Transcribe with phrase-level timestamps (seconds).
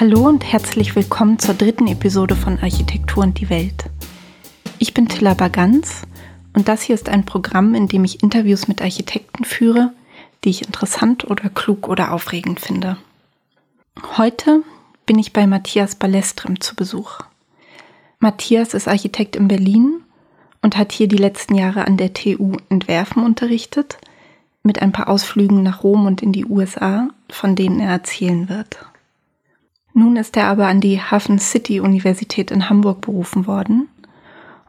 [0.00, 3.86] Hallo und herzlich willkommen zur dritten Episode von Architektur und die Welt.
[4.78, 6.02] Ich bin Tilla Baganz
[6.52, 9.92] und das hier ist ein Programm, in dem ich Interviews mit Architekten führe,
[10.44, 12.96] die ich interessant oder klug oder aufregend finde.
[14.16, 14.62] Heute
[15.04, 17.18] bin ich bei Matthias Ballestrem zu Besuch.
[18.20, 20.04] Matthias ist Architekt in Berlin
[20.62, 23.98] und hat hier die letzten Jahre an der TU Entwerfen unterrichtet,
[24.62, 28.78] mit ein paar Ausflügen nach Rom und in die USA, von denen er erzählen wird.
[29.98, 33.88] Nun ist er aber an die Hafen City Universität in Hamburg berufen worden.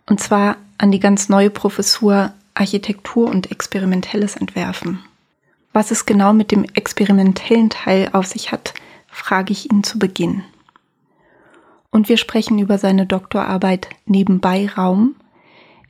[0.08, 4.98] Und zwar an die ganz neue Professur Architektur und experimentelles Entwerfen.
[5.72, 8.74] Was es genau mit dem experimentellen Teil auf sich hat,
[9.08, 10.44] frage ich ihn zu Beginn.
[11.92, 15.14] Und wir sprechen über seine Doktorarbeit Nebenbei Raum,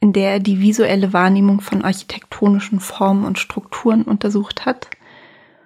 [0.01, 4.89] in der er die visuelle Wahrnehmung von architektonischen Formen und Strukturen untersucht hat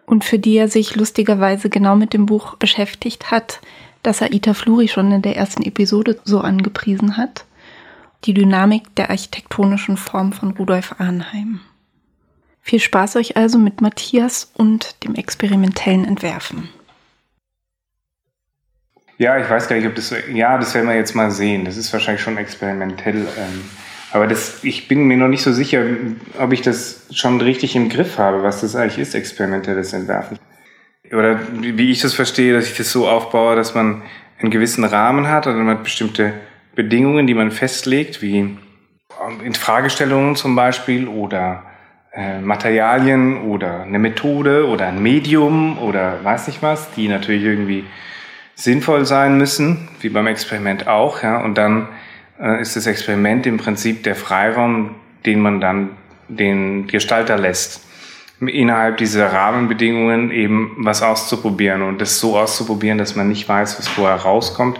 [0.05, 3.59] und für die er sich lustigerweise genau mit dem Buch beschäftigt hat,
[4.03, 7.45] das Aita Fluri schon in der ersten Episode so angepriesen hat.
[8.25, 11.61] Die Dynamik der architektonischen Form von Rudolf Arnheim.
[12.61, 16.69] Viel Spaß euch also mit Matthias und dem experimentellen Entwerfen.
[19.17, 21.65] Ja, ich weiß gar nicht, ob das, ja, das werden wir jetzt mal sehen.
[21.65, 23.27] Das ist wahrscheinlich schon experimentell.
[23.37, 23.63] Ähm,
[24.13, 25.83] aber das, ich bin mir noch nicht so sicher,
[26.39, 30.37] ob ich das schon richtig im Griff habe, was das eigentlich ist, experimentelles Entwerfen.
[31.11, 34.03] Oder wie ich das verstehe, dass ich das so aufbaue, dass man
[34.39, 36.33] einen gewissen Rahmen hat oder man hat bestimmte
[36.75, 38.57] Bedingungen, die man festlegt, wie
[39.43, 41.63] in Fragestellungen zum Beispiel oder
[42.13, 47.85] äh, Materialien oder eine Methode oder ein Medium oder weiß nicht was, die natürlich irgendwie
[48.55, 51.87] sinnvoll sein müssen, wie beim Experiment auch, ja, und dann
[52.43, 55.91] äh, ist das Experiment im Prinzip der Freiraum, den man dann
[56.27, 57.81] den Gestalter lässt,
[58.41, 63.87] innerhalb dieser Rahmenbedingungen eben was auszuprobieren und das so auszuprobieren, dass man nicht weiß, was
[63.87, 64.79] vorher rauskommt,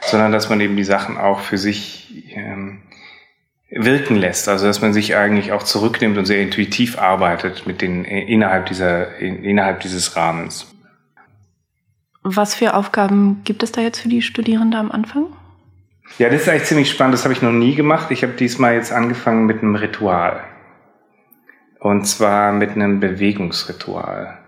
[0.00, 2.80] sondern dass man eben die Sachen auch für sich ähm,
[3.70, 4.48] wirken lässt.
[4.48, 8.66] Also dass man sich eigentlich auch zurücknimmt und sehr intuitiv arbeitet mit den äh, innerhalb
[8.66, 10.66] dieser innerhalb dieses Rahmens.
[12.22, 15.26] Was für Aufgaben gibt es da jetzt für die Studierenden am Anfang?
[16.18, 17.14] Ja, das ist eigentlich ziemlich spannend.
[17.14, 18.10] Das habe ich noch nie gemacht.
[18.10, 20.44] Ich habe diesmal jetzt angefangen mit einem Ritual.
[21.80, 24.38] Und zwar mit einem Bewegungsritual.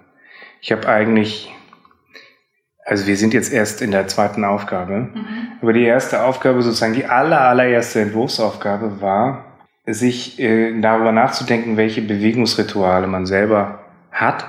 [0.60, 1.53] Ich habe eigentlich,
[2.84, 5.26] also wir sind jetzt erst in der zweiten Aufgabe, mhm.
[5.60, 9.44] aber die erste Aufgabe, sozusagen die aller, allererste Entwurfsaufgabe war,
[9.86, 14.47] sich äh, darüber nachzudenken, welche Bewegungsrituale man selber hat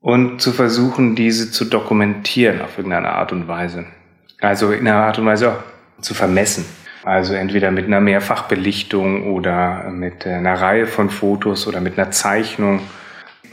[0.00, 3.86] und zu versuchen, diese zu dokumentieren auf irgendeine Art und Weise.
[4.40, 6.64] Also in einer Art und Weise auch zu vermessen.
[7.04, 12.80] Also entweder mit einer Mehrfachbelichtung oder mit einer Reihe von Fotos oder mit einer Zeichnung.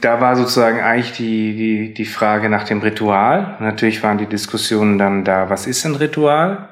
[0.00, 3.56] Da war sozusagen eigentlich die, die, die Frage nach dem Ritual.
[3.60, 6.68] Natürlich waren die Diskussionen dann da, was ist ein Ritual?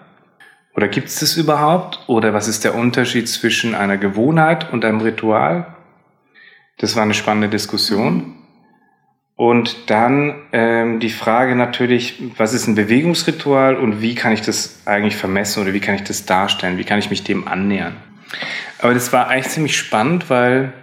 [0.74, 2.00] Oder gibt es das überhaupt?
[2.06, 5.66] Oder was ist der Unterschied zwischen einer Gewohnheit und einem Ritual?
[6.78, 8.36] Das war eine spannende Diskussion.
[9.40, 14.82] Und dann ähm, die Frage natürlich, was ist ein Bewegungsritual und wie kann ich das
[14.84, 16.76] eigentlich vermessen oder wie kann ich das darstellen?
[16.76, 17.96] Wie kann ich mich dem annähern?
[18.80, 20.74] Aber das war eigentlich ziemlich spannend, weil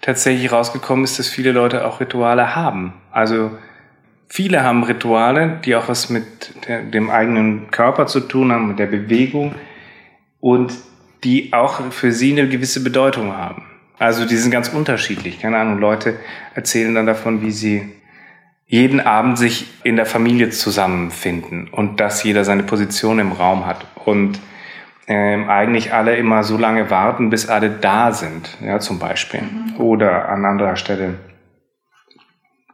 [0.00, 2.92] tatsächlich rausgekommen ist, dass viele Leute auch Rituale haben.
[3.12, 3.52] Also
[4.26, 8.80] viele haben Rituale, die auch was mit der, dem eigenen Körper zu tun haben, mit
[8.80, 9.54] der Bewegung
[10.40, 10.74] und
[11.22, 13.64] die auch für sie eine gewisse Bedeutung haben.
[13.98, 15.40] Also die sind ganz unterschiedlich.
[15.40, 16.18] Keine Ahnung, Leute
[16.54, 17.92] erzählen dann davon, wie sie
[18.66, 23.86] jeden Abend sich in der Familie zusammenfinden und dass jeder seine Position im Raum hat
[24.04, 24.40] und
[25.06, 29.42] ähm, eigentlich alle immer so lange warten, bis alle da sind, ja zum Beispiel.
[29.42, 29.80] Mhm.
[29.80, 31.16] Oder an anderer Stelle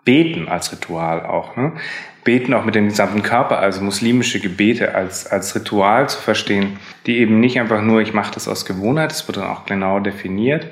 [0.04, 1.56] beten als Ritual auch.
[1.56, 1.72] Ne?
[2.24, 7.18] Beten auch mit dem gesamten Körper, also muslimische Gebete als, als Ritual zu verstehen, die
[7.18, 10.66] eben nicht einfach nur, ich mache das aus Gewohnheit, das wird dann auch genau definiert,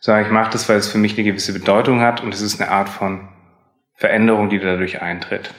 [0.00, 2.60] sondern ich mache das, weil es für mich eine gewisse Bedeutung hat und es ist
[2.60, 3.28] eine Art von
[3.94, 5.54] Veränderung, die dadurch eintritt.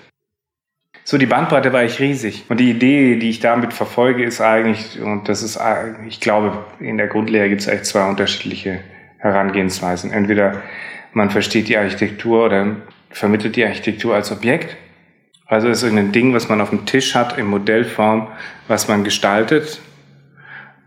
[1.04, 2.46] So, die Bandbreite war ich riesig.
[2.50, 5.60] Und die Idee, die ich damit verfolge, ist eigentlich, und das ist,
[6.08, 8.80] ich glaube, in der Grundlehre gibt es eigentlich zwei unterschiedliche
[9.18, 10.12] Herangehensweisen.
[10.12, 10.62] Entweder
[11.14, 12.78] man versteht die Architektur oder
[13.10, 14.78] vermittelt die Architektur als Objekt.
[15.46, 18.28] Also ist irgendein Ding, was man auf dem Tisch hat, in Modellform,
[18.68, 19.82] was man gestaltet.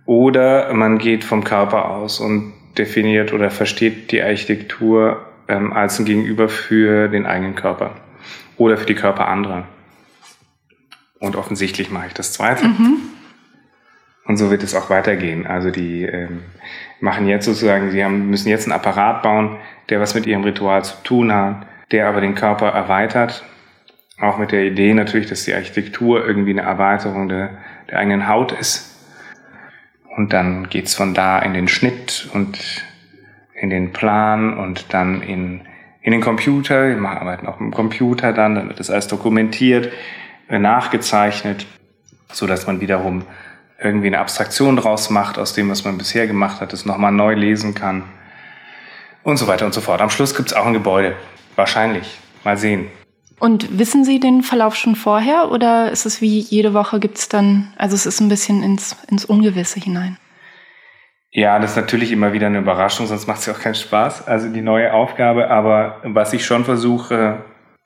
[0.06, 6.04] Oder man geht vom Körper aus und definiert oder versteht die Architektur ähm, als ein
[6.04, 7.94] Gegenüber für den eigenen Körper
[8.56, 9.66] oder für die Körper anderer.
[11.18, 12.66] Und offensichtlich mache ich das Zweite.
[12.66, 12.96] Mhm.
[14.26, 15.46] Und so wird es auch weitergehen.
[15.46, 16.42] Also die ähm,
[17.00, 19.58] machen jetzt sozusagen, sie haben, müssen jetzt einen Apparat bauen,
[19.90, 23.44] der was mit ihrem Ritual zu tun hat, der aber den Körper erweitert
[24.18, 27.58] Auch mit der Idee natürlich, dass die Architektur irgendwie eine Erweiterung der,
[27.90, 28.93] der eigenen Haut ist.
[30.16, 32.84] Und dann geht's von da in den Schnitt und
[33.54, 35.62] in den Plan und dann in,
[36.02, 36.88] in den Computer.
[36.88, 39.92] Wir arbeiten auch dem Computer dann, dann wird das alles dokumentiert,
[40.48, 41.66] äh, nachgezeichnet,
[42.32, 43.24] so dass man wiederum
[43.80, 47.34] irgendwie eine Abstraktion draus macht aus dem, was man bisher gemacht hat, das nochmal neu
[47.34, 48.04] lesen kann
[49.24, 50.00] und so weiter und so fort.
[50.00, 51.16] Am Schluss gibt's auch ein Gebäude.
[51.56, 52.18] Wahrscheinlich.
[52.44, 52.90] Mal sehen.
[53.38, 57.72] Und wissen Sie den Verlauf schon vorher oder ist es wie jede Woche gibt's dann,
[57.76, 60.18] also es ist ein bisschen ins, ins Ungewisse hinein?
[61.36, 64.28] Ja, das ist natürlich immer wieder eine Überraschung, sonst macht es ja auch keinen Spaß.
[64.28, 67.42] Also die neue Aufgabe, aber was ich schon versuche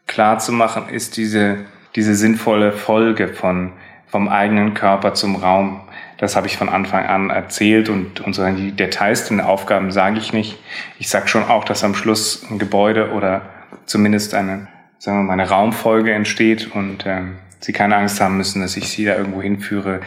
[0.06, 1.64] klar zu machen, ist diese,
[1.96, 3.72] diese sinnvolle Folge von,
[4.06, 5.80] vom eigenen Körper zum Raum.
[6.18, 10.18] Das habe ich von Anfang an erzählt und, und so die Details den Aufgaben sage
[10.18, 10.58] ich nicht.
[10.98, 13.42] Ich sage schon auch, dass am Schluss ein Gebäude oder
[13.86, 14.68] zumindest eine,
[14.98, 18.88] sagen wir mal, eine Raumfolge entsteht und ähm, Sie keine Angst haben müssen, dass ich
[18.88, 20.00] Sie da irgendwo hinführe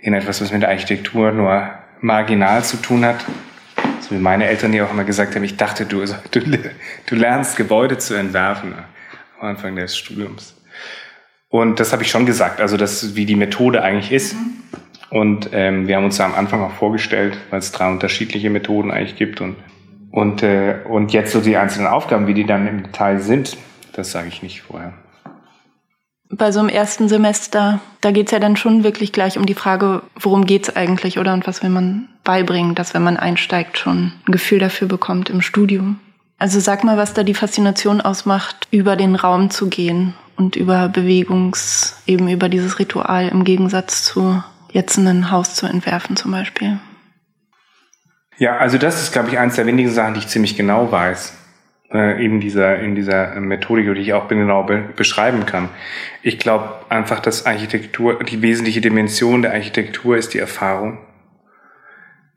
[0.00, 1.70] in etwas, was mit Architektur nur
[2.00, 3.24] marginal zu tun hat.
[4.00, 7.14] So wie meine Eltern, die auch immer gesagt haben, ich dachte, du, also, du, du
[7.14, 8.74] lernst Gebäude zu entwerfen
[9.38, 10.56] am Anfang des Studiums.
[11.48, 14.36] Und das habe ich schon gesagt, also das, wie die Methode eigentlich ist.
[15.10, 18.90] Und ähm, wir haben uns da am Anfang auch vorgestellt, weil es drei unterschiedliche Methoden
[18.90, 19.40] eigentlich gibt.
[19.40, 19.56] Und,
[20.12, 23.56] und, äh, und jetzt so die einzelnen Aufgaben, wie die dann im Detail sind,
[23.92, 24.94] das sage ich nicht vorher
[26.30, 30.02] bei so einem ersten Semester, da geht's ja dann schon wirklich gleich um die Frage,
[30.18, 34.32] worum geht's eigentlich oder und was will man beibringen, dass wenn man einsteigt, schon ein
[34.32, 35.98] Gefühl dafür bekommt im Studium.
[36.38, 40.88] Also sag mal, was da die Faszination ausmacht, über den Raum zu gehen und über
[40.88, 46.78] Bewegungs, eben über dieses Ritual im Gegensatz zu jetzt ein Haus zu entwerfen zum Beispiel.
[48.38, 51.39] Ja, also das ist, glaube ich, eines der wenigen Sachen, die ich ziemlich genau weiß
[51.92, 55.68] äh, in dieser, in dieser Methodik, die ich auch genau be beschreiben kann.
[56.22, 60.98] Ich glaube einfach, dass Architektur, die wesentliche Dimension der Architektur ist die Erfahrung.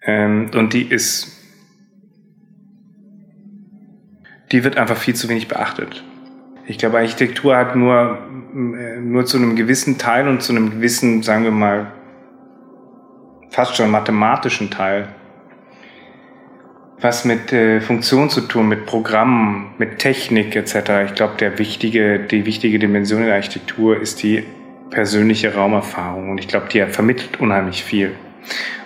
[0.01, 1.39] Ähm, und die ist,
[4.51, 6.03] die wird einfach viel zu wenig beachtet.
[6.65, 8.19] Ich glaube, Architektur hat nur,
[8.53, 11.91] äh, nur zu einem gewissen Teil und zu einem gewissen, sagen wir mal,
[13.49, 15.09] fast schon mathematischen Teil
[16.99, 20.75] was mit äh, Funktion zu tun, mit Programmen, mit Technik etc.
[21.05, 24.43] Ich glaube, der wichtige, die wichtige Dimension in der Architektur ist die
[24.89, 28.13] persönliche Raumerfahrung und ich glaube, die vermittelt unheimlich viel.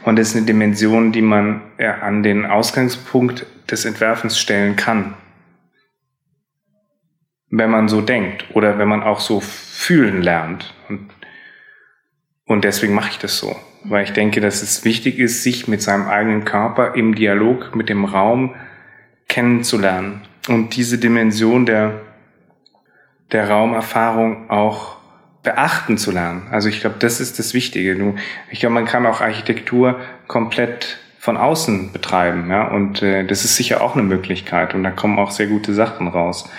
[0.03, 5.15] Und das ist eine Dimension, die man ja, an den Ausgangspunkt des Entwerfens stellen kann.
[7.49, 10.73] Wenn man so denkt oder wenn man auch so fühlen lernt.
[10.89, 11.09] Und,
[12.47, 13.55] und deswegen mache ich das so
[13.89, 17.89] weil ich denke, dass es wichtig ist, sich mit seinem eigenen Körper im Dialog mit
[17.89, 18.55] dem Raum
[19.27, 22.01] kennenzulernen und diese Dimension der,
[23.31, 24.97] der Raumerfahrung auch
[25.43, 26.47] beachten zu lernen.
[26.51, 28.15] Also ich glaube, das ist das Wichtige.
[28.51, 33.57] Ich glaube, man kann auch Architektur komplett von außen betreiben, ja, und äh, das ist
[33.57, 36.49] sicher auch eine Möglichkeit und da kommen auch sehr gute Sachen raus.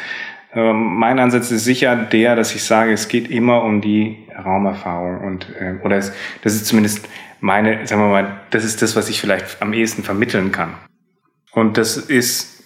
[0.54, 5.20] Ähm, mein Ansatz ist sicher der, dass ich sage, es geht immer um die Raumerfahrung
[5.20, 6.12] und äh, oder es,
[6.42, 7.08] das ist zumindest
[7.40, 10.74] meine, sagen wir mal, das ist das, was ich vielleicht am ehesten vermitteln kann.
[11.52, 12.62] Und das ist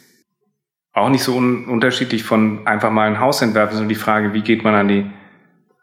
[0.93, 4.43] auch nicht so un unterschiedlich von einfach mal ein Haus entwerfen, sondern die Frage, wie
[4.43, 5.11] geht man an die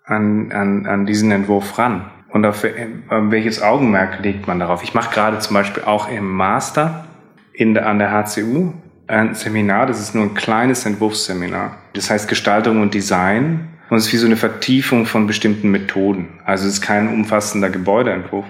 [0.05, 4.83] an, an, an diesen Entwurf ran und auf äh, welches Augenmerk legt man darauf.
[4.83, 7.05] Ich mache gerade zum Beispiel auch im Master
[7.53, 8.73] in der, an der HCU
[9.07, 11.77] ein Seminar, das ist nur ein kleines Entwurfsseminar.
[11.93, 13.67] Das heißt Gestaltung und Design.
[13.89, 16.39] Und es ist wie so eine Vertiefung von bestimmten Methoden.
[16.45, 18.45] Also es ist kein umfassender Gebäudeentwurf.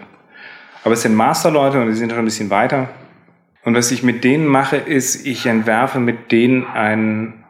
[0.84, 2.90] Aber es sind Masterleute und die sind schon ein bisschen weiter.
[3.64, 7.44] Und was ich mit denen mache, ist, ich entwerfe mit denen einen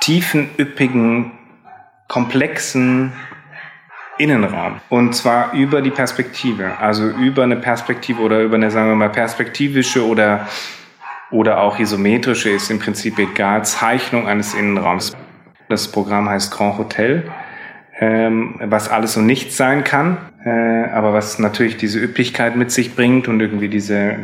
[0.00, 1.32] tiefen, üppigen,
[2.08, 3.12] komplexen
[4.18, 4.80] Innenraum.
[4.88, 6.78] Und zwar über die Perspektive.
[6.78, 10.48] Also über eine Perspektive oder über eine, sagen wir mal, perspektivische oder
[11.30, 15.16] oder auch isometrische ist im Prinzip egal, Zeichnung eines Innenraums.
[15.68, 17.30] Das Programm heißt Grand Hotel,
[17.98, 22.94] ähm, was alles und nichts sein kann, äh, aber was natürlich diese Üppigkeit mit sich
[22.94, 24.16] bringt und irgendwie diese,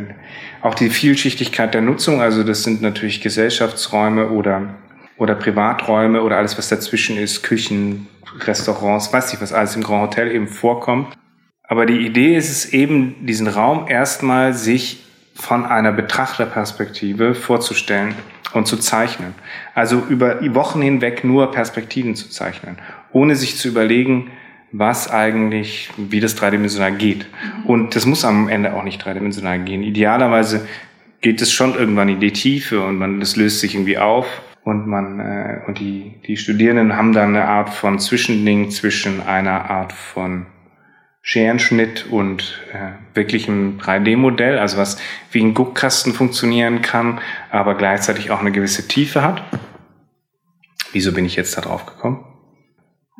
[0.61, 2.21] auch die Vielschichtigkeit der Nutzung.
[2.21, 4.75] Also das sind natürlich Gesellschaftsräume oder,
[5.17, 8.07] oder Privaträume oder alles, was dazwischen ist, Küchen,
[8.39, 11.17] Restaurants, weiß ich, was alles im Grand Hotel eben vorkommt.
[11.63, 15.05] Aber die Idee ist es eben, diesen Raum erstmal sich
[15.35, 18.15] von einer Betrachterperspektive vorzustellen
[18.53, 19.33] und zu zeichnen.
[19.75, 22.77] Also über Wochen hinweg nur Perspektiven zu zeichnen,
[23.11, 24.31] ohne sich zu überlegen,
[24.71, 27.27] was eigentlich, wie das dreidimensional geht.
[27.65, 29.83] Und das muss am Ende auch nicht dreidimensional gehen.
[29.83, 30.67] Idealerweise
[31.21, 34.27] geht es schon irgendwann in die Tiefe und man, das löst sich irgendwie auf.
[34.63, 39.69] Und man äh, und die, die Studierenden haben dann eine Art von Zwischending zwischen einer
[39.69, 40.45] Art von
[41.21, 44.97] Scherenschnitt und äh, wirklichem 3D-Modell, also was
[45.31, 47.19] wie ein Guckkasten funktionieren kann,
[47.51, 49.43] aber gleichzeitig auch eine gewisse Tiefe hat.
[50.91, 52.25] Wieso bin ich jetzt da drauf gekommen?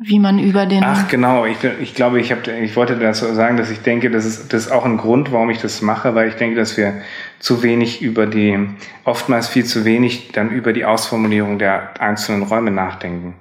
[0.02, 0.82] wie man über den.
[0.82, 4.24] Ach genau, ich, ich glaube, ich, hab, ich wollte dazu sagen, dass ich denke, das
[4.24, 7.02] ist, das ist auch ein Grund, warum ich das mache, weil ich denke, dass wir
[7.38, 8.58] zu wenig über die,
[9.04, 13.34] oftmals viel zu wenig dann über die Ausformulierung der einzelnen Räume nachdenken.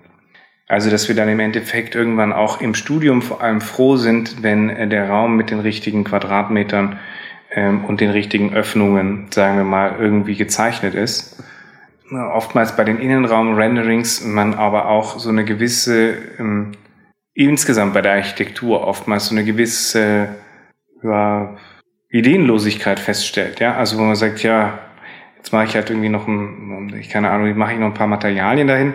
[0.70, 4.70] Also, dass wir dann im Endeffekt irgendwann auch im Studium vor allem froh sind, wenn
[4.70, 6.98] äh, der Raum mit den richtigen Quadratmetern
[7.52, 11.44] ähm, und den richtigen Öffnungen, sagen wir mal, irgendwie gezeichnet ist
[12.12, 16.72] oftmals bei den Innenraum-Renderings man aber auch so eine gewisse, ähm,
[17.34, 20.30] insgesamt bei der Architektur oftmals so eine gewisse
[21.04, 21.56] ja,
[22.10, 23.60] Ideenlosigkeit feststellt.
[23.60, 24.80] Ja, also wo man sagt, ja,
[25.38, 28.08] jetzt mache ich halt irgendwie noch ein, ich keine Ahnung, mache ich noch ein paar
[28.08, 28.94] Materialien dahin,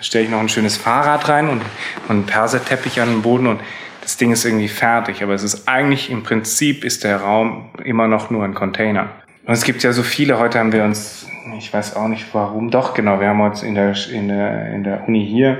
[0.00, 1.62] stelle ich noch ein schönes Fahrrad rein und,
[2.08, 3.60] und einen Perserteppich an den Boden und
[4.02, 5.22] das Ding ist irgendwie fertig.
[5.22, 9.08] Aber es ist eigentlich im Prinzip ist der Raum immer noch nur ein Container.
[9.44, 11.26] Und es gibt ja so viele, heute haben wir uns
[11.58, 12.70] ich weiß auch nicht warum.
[12.70, 15.58] Doch, genau, wir haben uns in der, in der, in der Uni hier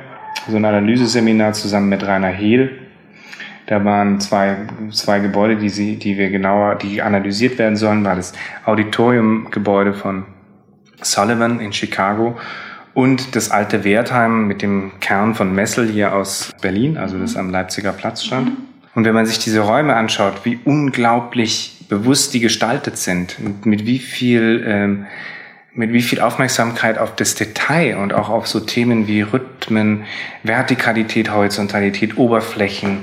[0.49, 2.79] so ein Analyseseminar zusammen mit Rainer Hehl.
[3.67, 4.57] Da waren zwei,
[4.91, 8.33] zwei Gebäude, die, sie, die wir genauer, die analysiert werden sollen, war das
[8.65, 10.25] Auditoriumgebäude von
[11.01, 12.37] Sullivan in Chicago
[12.97, 17.51] und das alte Wertheim mit dem Kern von Messel hier aus Berlin, also das am
[17.51, 18.53] Leipziger Platz stand.
[18.95, 23.87] Und wenn man sich diese Räume anschaut, wie unglaublich bewusst die gestaltet sind, mit, mit
[23.87, 25.07] wie viel ähm,
[25.75, 30.05] mit wie viel Aufmerksamkeit auf das Detail und auch auf so Themen wie Rhythmen,
[30.43, 33.01] Vertikalität, Horizontalität, Oberflächen,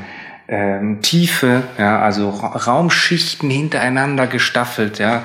[0.47, 5.21] ähm, Tiefe, ja, also Raumschichten hintereinander gestaffelt, ja,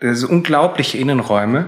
[0.00, 1.66] das sind unglaubliche Innenräume.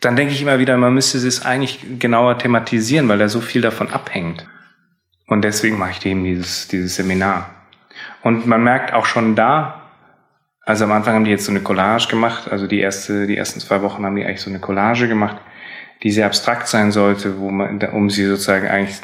[0.00, 3.62] Dann denke ich immer wieder, man müsste es eigentlich genauer thematisieren, weil da so viel
[3.62, 4.46] davon abhängt.
[5.26, 7.50] Und deswegen mache ich eben dieses, dieses Seminar.
[8.22, 9.82] Und man merkt auch schon da,
[10.64, 13.60] also am Anfang haben die jetzt so eine Collage gemacht, also die erste, die ersten
[13.60, 15.38] zwei Wochen haben die eigentlich so eine Collage gemacht,
[16.02, 18.98] die sehr abstrakt sein sollte, wo man, um sie sozusagen eigentlich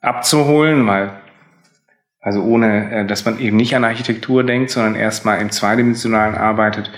[0.00, 1.10] abzuholen, weil
[2.26, 6.90] also ohne, äh, dass man eben nicht an Architektur denkt, sondern erstmal im Zweidimensionalen arbeitet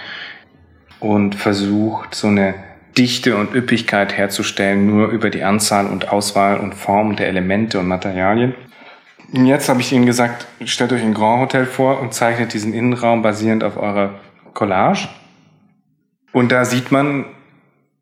[1.00, 2.54] und versucht, so eine
[2.98, 7.86] Dichte und Üppigkeit herzustellen, nur über die Anzahl und Auswahl und Form der Elemente und
[7.86, 8.54] Materialien.
[9.32, 13.22] Jetzt habe ich Ihnen gesagt, stellt euch ein Grand Hotel vor und zeichnet diesen Innenraum
[13.22, 14.18] basierend auf eurer
[14.52, 15.08] Collage.
[16.32, 17.26] Und da sieht man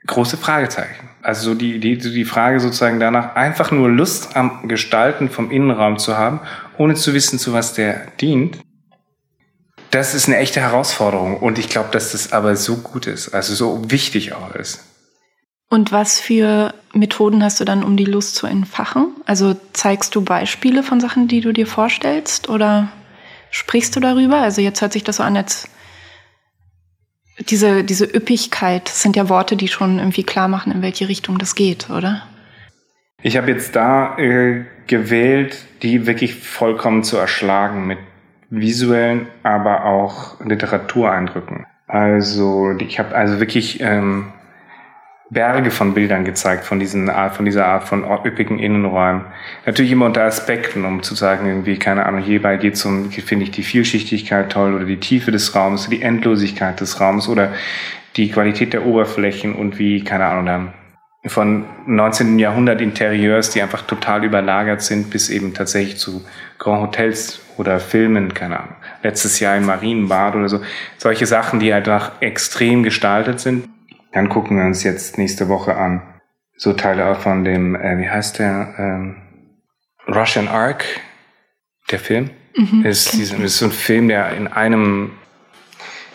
[0.06, 1.10] große Fragezeichen.
[1.22, 6.16] Also die Idee, die Frage sozusagen danach, einfach nur Lust am Gestalten vom Innenraum zu
[6.16, 6.40] haben,
[6.78, 8.58] ohne zu wissen, zu was der dient.
[9.96, 11.38] Das ist eine echte Herausforderung.
[11.38, 14.84] Und ich glaube, dass das aber so gut ist, also so wichtig auch ist.
[15.70, 19.14] Und was für Methoden hast du dann, um die Lust zu entfachen?
[19.24, 22.92] Also zeigst du Beispiele von Sachen, die du dir vorstellst oder
[23.50, 24.36] sprichst du darüber?
[24.36, 25.66] Also jetzt hört sich das so an, als
[27.48, 31.54] diese, diese Üppigkeit sind ja Worte, die schon irgendwie klar machen, in welche Richtung das
[31.54, 32.26] geht, oder?
[33.22, 37.98] Ich habe jetzt da äh, gewählt, die wirklich vollkommen zu erschlagen mit
[38.50, 41.66] visuellen, aber auch Literatureindrücken.
[41.86, 44.32] Also ich habe also wirklich ähm,
[45.30, 49.24] Berge von Bildern gezeigt von, diesen Art, von dieser Art von üppigen Innenräumen.
[49.64, 53.44] Natürlich immer unter Aspekten, um zu sagen, irgendwie, keine Ahnung, hierbei geht es um, finde
[53.44, 57.52] ich die Vielschichtigkeit toll oder die Tiefe des Raums, die Endlosigkeit des Raums oder
[58.16, 60.72] die Qualität der Oberflächen und wie, keine Ahnung, dann
[61.28, 62.38] von 19.
[62.38, 66.24] Jahrhundert Interieurs, die einfach total überlagert sind, bis eben tatsächlich zu
[66.58, 68.76] Grand Hotels oder Filmen, keine Ahnung.
[69.02, 70.60] Letztes Jahr im Marienbad oder so.
[70.98, 73.68] Solche Sachen, die einfach extrem gestaltet sind
[74.16, 76.00] dann gucken wir uns jetzt nächste Woche an.
[76.56, 78.74] So Teile auch von dem, äh, wie heißt der?
[78.78, 79.16] Ähm,
[80.08, 80.86] Russian Ark,
[81.90, 82.30] der Film.
[82.56, 85.10] Mhm, ist, diesen, ist so ein Film, der in einem,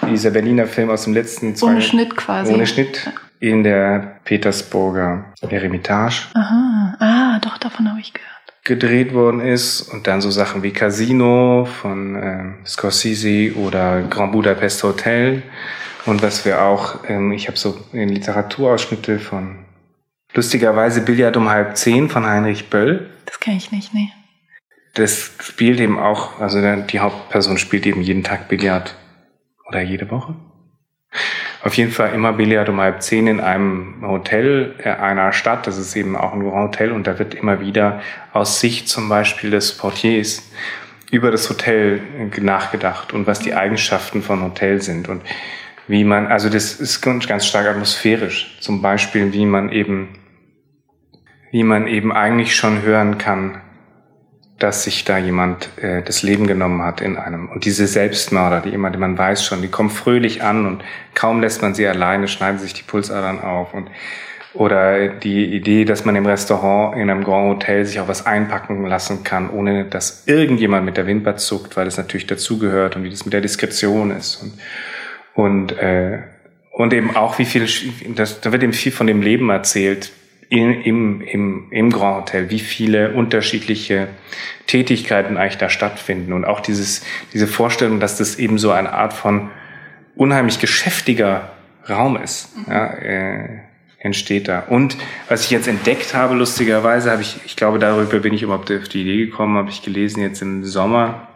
[0.10, 2.52] dieser Berliner Film aus dem letzten zwei Ohne Schnitt quasi.
[2.52, 3.12] Ohne Schnitt
[3.42, 6.28] in der Petersburger Eremitage.
[6.36, 8.30] Aha, ah, doch, davon habe ich gehört.
[8.64, 14.84] Gedreht worden ist und dann so Sachen wie Casino von äh, Scorsese oder Grand Budapest
[14.84, 15.42] Hotel
[16.06, 19.66] und was wir auch, ähm, ich habe so Literaturausschnitte von
[20.36, 23.10] lustigerweise Billard um halb zehn von Heinrich Böll.
[23.26, 24.12] Das kenne ich nicht, nee.
[24.94, 28.96] Das spielt eben auch, also die Hauptperson spielt eben jeden Tag Billard.
[29.68, 30.36] Oder jede Woche.
[31.64, 35.68] Auf jeden Fall immer Billard um halb zehn in einem Hotel äh, einer Stadt.
[35.68, 38.02] Das ist eben auch ein Hotel und da wird immer wieder
[38.34, 40.50] aus Sicht zum Beispiel des Portiers
[41.12, 42.02] über das Hotel
[42.40, 45.10] nachgedacht und was die Eigenschaften von Hotel sind.
[45.10, 45.22] Und
[45.88, 48.58] wie man, also das ist ganz stark atmosphärisch.
[48.62, 50.16] Zum Beispiel, wie man eben
[51.52, 53.62] wie man eben eigentlich schon hören kann,
[54.62, 57.50] dass sich da jemand äh, das Leben genommen hat in einem.
[57.50, 60.84] Und diese Selbstmörder, die immer, man weiß schon, die kommen fröhlich an und
[61.16, 63.90] kaum lässt man sie alleine, schneiden sich die Pulsadern auf und
[64.54, 68.86] oder die Idee, dass man im Restaurant in einem Grand Hotel sich auch was einpacken
[68.86, 73.10] lassen kann, ohne dass irgendjemand mit der Wimper zuckt, weil das natürlich dazugehört und wie
[73.10, 74.44] das mit der Diskretion ist.
[74.44, 74.54] Und,
[75.36, 76.20] und, äh,
[76.72, 77.66] und eben auch, wie viel,
[78.14, 80.12] das, da wird eben viel von dem Leben erzählt,
[80.52, 84.10] in, im, im, im Grand Hotel, wie viele unterschiedliche
[84.68, 89.14] Tätigkeiten eigentlich da stattfinden und auch dieses, diese Vorstellung, dass das eben so eine Art
[89.14, 89.50] von
[90.14, 91.54] unheimlich geschäftiger
[91.90, 93.60] Raum ist, ja, äh,
[93.98, 94.60] entsteht da.
[94.68, 94.98] Und
[95.30, 98.90] was ich jetzt entdeckt habe, lustigerweise, habe ich, ich glaube, darüber bin ich überhaupt auf
[98.90, 101.30] die Idee gekommen, habe ich gelesen jetzt im Sommer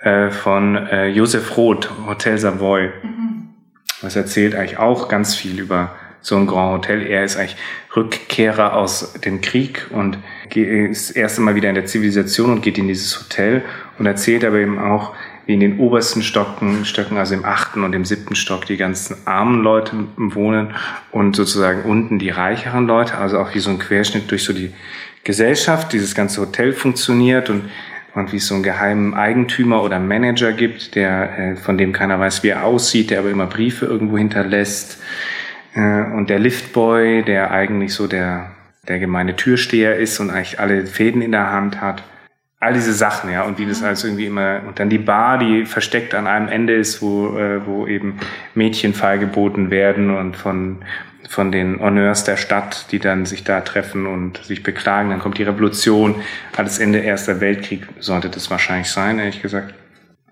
[0.00, 2.90] äh, von äh, Josef Roth, Hotel Savoy.
[3.00, 3.50] Mhm.
[4.02, 7.06] Was erzählt eigentlich auch ganz viel über so ein Grand Hotel.
[7.06, 7.56] Er ist eigentlich
[7.94, 10.18] Rückkehrer aus dem Krieg und
[10.54, 13.62] ist erst einmal wieder in der Zivilisation und geht in dieses Hotel
[13.98, 15.14] und erzählt aber eben auch,
[15.46, 19.16] wie in den obersten Stocken, Stöcken, also im achten und im siebten Stock, die ganzen
[19.24, 20.74] armen Leute wohnen
[21.10, 24.72] und sozusagen unten die reicheren Leute, also auch wie so ein Querschnitt durch so die
[25.24, 27.64] Gesellschaft, dieses ganze Hotel funktioniert und
[28.14, 32.18] und wie es so einen geheimen Eigentümer oder Manager gibt, der äh, von dem keiner
[32.18, 34.98] weiß, wie er aussieht, der aber immer Briefe irgendwo hinterlässt
[35.78, 38.50] und der Liftboy, der eigentlich so der,
[38.88, 42.02] der gemeine Türsteher ist und eigentlich alle Fäden in der Hand hat.
[42.60, 45.64] All diese Sachen, ja, und wie das alles irgendwie immer, und dann die Bar, die
[45.64, 48.18] versteckt an einem Ende ist, wo, äh, wo eben
[48.54, 50.78] Mädchen feilgeboten werden und von,
[51.28, 55.10] von den Honneurs der Stadt, die dann sich da treffen und sich beklagen.
[55.10, 56.16] Dann kommt die Revolution,
[56.56, 59.72] alles Ende Erster Weltkrieg sollte das wahrscheinlich sein, ehrlich gesagt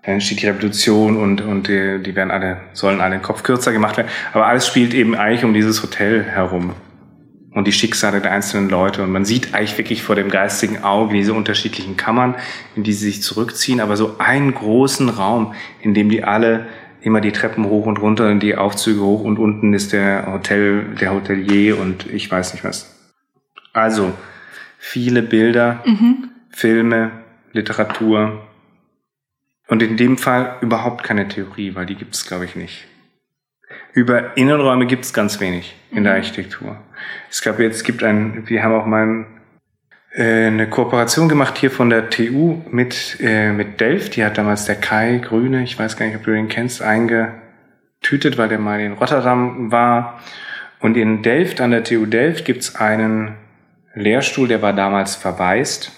[0.07, 3.73] dann entsteht die Revolution und, und die, die werden alle, sollen alle den Kopf kürzer
[3.73, 4.07] gemacht werden.
[4.31, 6.71] Aber alles spielt eben eigentlich um dieses Hotel herum
[7.51, 9.03] und die Schicksale der einzelnen Leute.
[9.03, 12.35] Und man sieht eigentlich wirklich vor dem geistigen Auge diese unterschiedlichen Kammern,
[12.77, 16.67] in die sie sich zurückziehen, aber so einen großen Raum, in dem die alle
[17.01, 20.95] immer die Treppen hoch und runter und die Aufzüge hoch und unten ist der Hotel,
[21.01, 23.11] der Hotelier und ich weiß nicht was.
[23.73, 24.13] Also
[24.77, 26.29] viele Bilder, mhm.
[26.49, 27.11] Filme,
[27.51, 28.47] Literatur,
[29.67, 32.87] und in dem Fall überhaupt keine Theorie, weil die gibt es, glaube ich, nicht.
[33.93, 36.19] Über Innenräume gibt es ganz wenig in der mhm.
[36.19, 36.77] Architektur.
[37.29, 39.25] Es gab jetzt, es gibt ein, wir haben auch mal
[40.13, 44.15] äh, eine Kooperation gemacht hier von der TU mit, äh, mit Delft.
[44.15, 48.37] Die hat damals der Kai Grüne, ich weiß gar nicht, ob du den kennst, eingetütet,
[48.37, 50.21] weil der mal in Rotterdam war.
[50.79, 53.35] Und in Delft, an der TU Delft, gibt es einen
[53.95, 55.91] Lehrstuhl, der war damals verwaist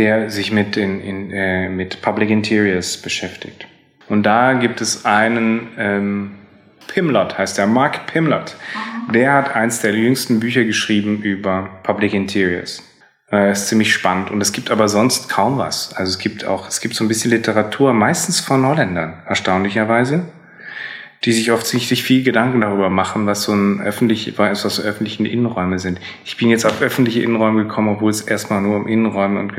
[0.00, 3.66] der sich mit, in, in, äh, mit Public Interiors beschäftigt.
[4.08, 6.30] Und da gibt es einen, ähm,
[6.88, 8.56] Pimlott heißt der, Mark Pimlott.
[9.12, 12.82] Der hat eins der jüngsten Bücher geschrieben über Public Interiors.
[13.30, 14.30] Äh, ist ziemlich spannend.
[14.30, 15.92] Und es gibt aber sonst kaum was.
[15.94, 20.24] Also es gibt auch, es gibt so ein bisschen Literatur, meistens von Holländern, erstaunlicherweise
[21.24, 25.78] die sich offensichtlich viel Gedanken darüber machen, was so ein öffentlich, was so öffentliche Innenräume
[25.78, 26.00] sind.
[26.24, 29.52] Ich bin jetzt auf öffentliche Innenräume gekommen, obwohl es erstmal nur um Innenräume und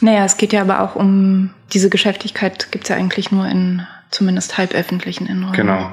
[0.00, 3.86] naja, es geht ja aber auch um diese Geschäftigkeit gibt es ja eigentlich nur in
[4.10, 5.56] zumindest halböffentlichen Innenräumen.
[5.56, 5.92] Genau.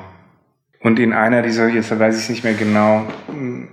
[0.82, 3.08] Und in einer dieser, jetzt weiß ich nicht mehr genau,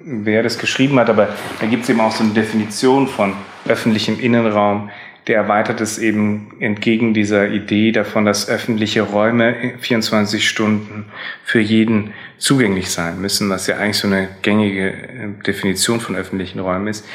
[0.03, 1.29] wer das geschrieben hat, aber
[1.61, 3.35] da gibt es eben auch so eine Definition von
[3.69, 4.89] öffentlichem Innenraum,
[5.27, 11.05] der erweitert es eben entgegen dieser Idee davon, dass öffentliche Räume 24 Stunden
[11.45, 16.59] für jeden zugänglich sein müssen, was ja eigentlich so eine gängige äh, Definition von öffentlichen
[16.59, 17.07] Räumen ist.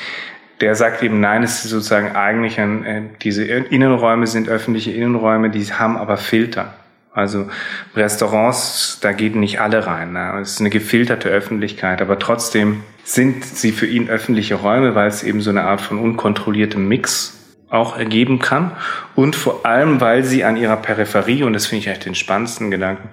[0.61, 5.49] Der sagt eben, nein, es ist sozusagen eigentlich ein, äh, diese Innenräume sind öffentliche Innenräume,
[5.49, 6.73] die haben aber Filter.
[7.13, 7.49] Also
[7.95, 10.13] Restaurants, da gehen nicht alle rein.
[10.13, 10.39] Ne?
[10.39, 15.23] Es ist eine gefilterte Öffentlichkeit, aber trotzdem sind sie für ihn öffentliche Räume, weil es
[15.23, 17.37] eben so eine Art von unkontrolliertem Mix
[17.69, 18.71] auch ergeben kann
[19.15, 22.71] und vor allem, weil sie an ihrer Peripherie, und das finde ich echt den spannendsten
[22.71, 23.09] Gedanken,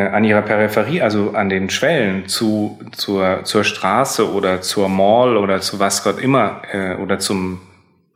[0.00, 5.60] an ihrer Peripherie, also an den Schwellen zu, zur, zur Straße oder zur Mall oder
[5.60, 7.60] zu was Gott immer äh, oder zum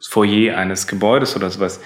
[0.00, 1.80] Foyer eines Gebäudes oder sowas,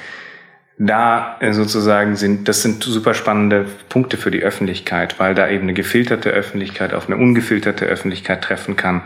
[0.79, 5.65] da äh, sozusagen sind, das sind super spannende Punkte für die Öffentlichkeit, weil da eben
[5.65, 9.03] eine gefilterte Öffentlichkeit auf eine ungefilterte Öffentlichkeit treffen kann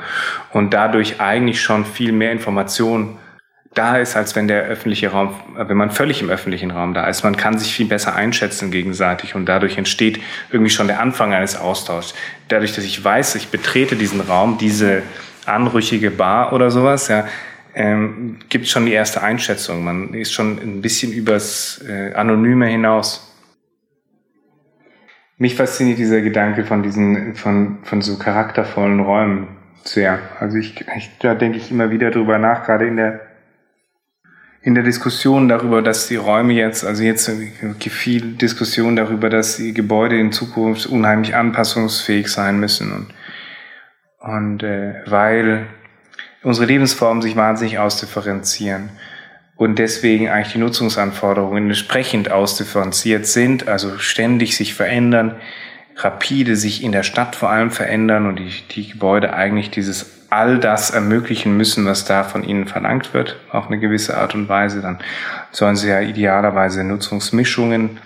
[0.53, 3.19] und dadurch eigentlich schon viel mehr Informationen
[3.77, 7.23] da ist, als wenn der öffentliche Raum, wenn man völlig im öffentlichen Raum da ist.
[7.23, 11.57] Man kann sich viel besser einschätzen gegenseitig und dadurch entsteht irgendwie schon der Anfang eines
[11.57, 12.15] Austauschs.
[12.49, 15.03] Dadurch, dass ich weiß, ich betrete diesen Raum, diese
[15.45, 17.27] anrüchige Bar oder sowas, ja,
[17.75, 19.85] ähm, gibt schon die erste Einschätzung.
[19.85, 23.23] Man ist schon ein bisschen übers äh, Anonyme hinaus.
[25.37, 29.49] Mich fasziniert dieser Gedanke von diesen, von, von so charaktervollen Räumen.
[29.85, 30.19] Sehr.
[30.41, 33.26] Also ich, ich da denke ich immer wieder drüber nach, gerade in der
[34.67, 37.31] in der Diskussion darüber, dass die Räume jetzt, also jetzt
[37.79, 42.93] viel Diskussion darüber, dass die Gebäude in Zukunft unheimlich anpassungsfähig sein müssen.
[42.93, 43.07] Und
[44.27, 45.67] und äh, weil
[46.43, 48.91] unsere Lebensformen sich wahnsinnig ausdifferenzieren
[49.55, 55.37] und deswegen eigentlich die Nutzungsanforderungen entsprechend ausdifferenziert sind, also ständig sich verändern,
[55.97, 60.59] rapide sich in der Stadt vor allem verändern und die, die Gebäude eigentlich dieses all
[60.59, 64.83] das ermöglichen müssen, was da von ihnen verlangt wird, auf eine gewisse Art und Weise,
[64.83, 64.99] dann
[65.53, 67.99] sollen sie ja idealerweise Nutzungsmischungen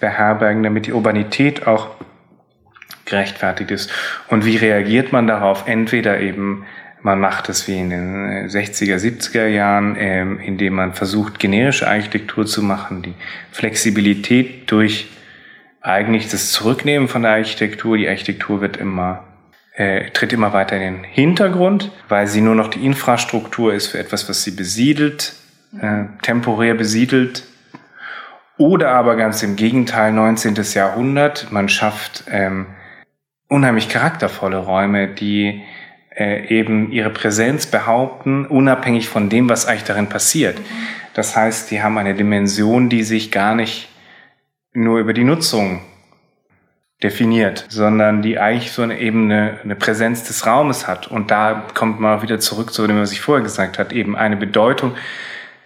[0.00, 1.90] beherbergen, damit die Urbanität auch
[3.04, 3.90] gerechtfertigt ist.
[4.28, 5.66] Und wie reagiert man darauf?
[5.66, 6.66] Entweder eben
[7.00, 12.44] man macht es wie in den 60er, 70er Jahren, ähm, indem man versucht, generische Architektur
[12.44, 13.14] zu machen, die
[13.52, 15.08] Flexibilität durch
[15.88, 17.96] eigentlich das Zurücknehmen von der Architektur.
[17.96, 19.24] Die Architektur wird immer
[19.78, 23.98] äh, tritt immer weiter in den Hintergrund, weil sie nur noch die Infrastruktur ist für
[23.98, 25.34] etwas, was sie besiedelt,
[25.80, 27.44] äh, temporär besiedelt.
[28.58, 30.56] Oder aber ganz im Gegenteil, 19.
[30.74, 32.66] Jahrhundert, man schafft ähm,
[33.48, 35.62] unheimlich charaktervolle Räume, die
[36.16, 40.60] äh, eben ihre Präsenz behaupten, unabhängig von dem, was eigentlich darin passiert.
[41.14, 43.88] Das heißt, die haben eine Dimension, die sich gar nicht
[44.78, 45.80] nur über die Nutzung
[47.02, 51.08] definiert, sondern die eigentlich so eine Ebene, eine Präsenz des Raumes hat.
[51.08, 54.16] Und da kommt man auch wieder zurück zu dem, was ich vorher gesagt hat, eben
[54.16, 54.94] eine Bedeutung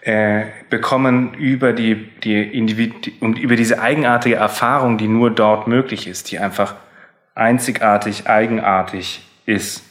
[0.03, 6.31] äh, bekommen über die, die und über diese eigenartige Erfahrung, die nur dort möglich ist,
[6.31, 6.75] die einfach
[7.35, 9.85] einzigartig, eigenartig ist.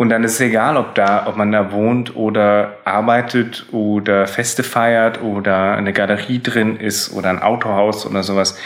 [0.00, 4.62] Und dann ist es egal, ob da, ob man da wohnt oder arbeitet oder Feste
[4.62, 8.56] feiert oder eine Galerie drin ist oder ein Autohaus oder sowas.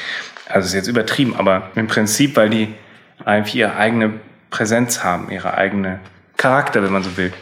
[0.49, 2.73] Also ist jetzt übertrieben, aber im Prinzip, weil die
[3.25, 4.13] einfach ihre eigene
[4.51, 5.99] Präsenz haben, ihre eigene
[6.37, 7.33] Charakter, wenn man so will.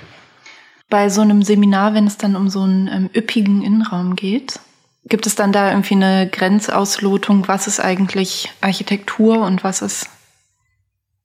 [0.89, 4.59] Bei so einem Seminar, wenn es dann um so einen ähm, üppigen Innenraum geht,
[5.05, 10.09] gibt es dann da irgendwie eine Grenzauslotung, was ist eigentlich Architektur und was ist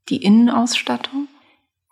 [0.09, 1.29] die Innenausstattung?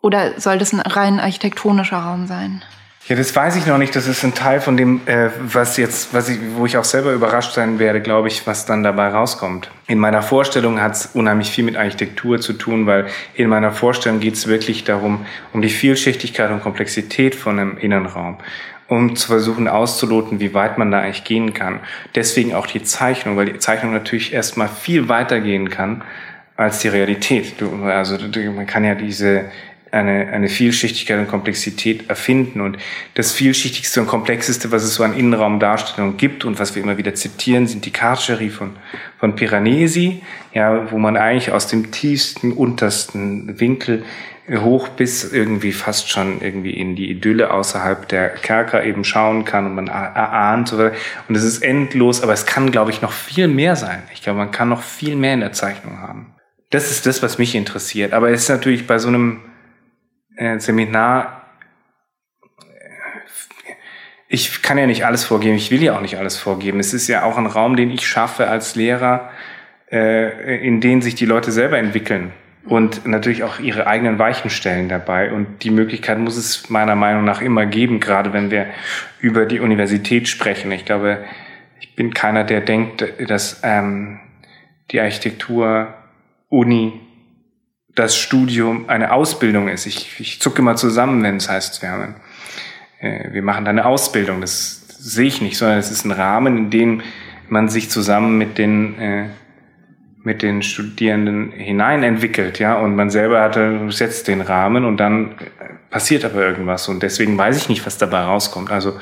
[0.05, 2.61] Oder soll das ein rein architektonischer Raum sein?
[3.07, 3.95] Ja, das weiß ich noch nicht.
[3.95, 7.11] Das ist ein Teil von dem, äh, was jetzt, was ich, wo ich auch selber
[7.11, 9.71] überrascht sein werde, glaube ich, was dann dabei rauskommt.
[9.87, 14.19] In meiner Vorstellung hat es unheimlich viel mit Architektur zu tun, weil in meiner Vorstellung
[14.19, 18.37] geht es wirklich darum, um die Vielschichtigkeit und Komplexität von einem Innenraum
[18.87, 21.79] um zu versuchen auszuloten, wie weit man da eigentlich gehen kann.
[22.13, 26.03] Deswegen auch die Zeichnung, weil die Zeichnung natürlich erstmal viel weiter gehen kann
[26.55, 27.59] als die Realität.
[27.59, 28.15] Du, also
[28.55, 29.45] man kann ja diese
[29.95, 32.61] eine, eine Vielschichtigkeit und Komplexität erfinden.
[32.61, 32.77] Und
[33.13, 37.15] das Vielschichtigste und Komplexeste, was es so an Innenraumdarstellungen gibt und was wir immer wieder
[37.15, 38.71] zitieren, sind die Carceri von,
[39.19, 40.21] von Piranesi,
[40.53, 44.03] ja, wo man eigentlich aus dem tiefsten, untersten Winkel
[44.47, 49.65] hoch bis irgendwie fast schon irgendwie in die Idylle außerhalb der Kerker eben schauen kann
[49.65, 53.75] und man erahnt und es ist endlos, aber es kann glaube ich noch viel mehr
[53.75, 54.03] sein.
[54.13, 56.35] Ich glaube, man kann noch viel mehr in der Zeichnung haben.
[56.69, 58.13] Das ist das, was mich interessiert.
[58.13, 59.39] Aber es ist natürlich bei so einem
[60.35, 61.41] äh, Seminar,
[64.27, 66.79] ich kann ja nicht alles vorgeben, ich will ja auch nicht alles vorgeben.
[66.79, 69.29] Es ist ja auch ein Raum, den ich schaffe als Lehrer,
[69.91, 72.33] äh, in den sich die Leute selber entwickeln
[72.65, 75.31] und natürlich auch ihre eigenen Weichen stellen dabei.
[75.31, 78.67] Und die Möglichkeit muss es meiner Meinung nach immer geben, gerade wenn wir
[79.19, 80.71] über die Universität sprechen.
[80.71, 81.23] Ich glaube,
[81.79, 84.19] ich bin keiner, der denkt, dass ähm,
[84.91, 85.93] die Architektur
[86.49, 87.04] Uni
[87.95, 89.85] das Studium eine Ausbildung ist.
[89.85, 92.15] Ich, ich zucke mal zusammen, wenn es heißt, wir, haben,
[92.99, 94.41] äh, wir machen da eine Ausbildung.
[94.41, 97.01] Das sehe ich nicht, sondern es ist ein Rahmen, in dem
[97.47, 99.25] man sich zusammen mit den äh,
[100.23, 105.35] mit den Studierenden hinein entwickelt, ja, und man selber hatte setzt den Rahmen und dann
[105.91, 108.71] passiert aber irgendwas und deswegen weiß ich nicht, was dabei rauskommt.
[108.71, 108.97] Also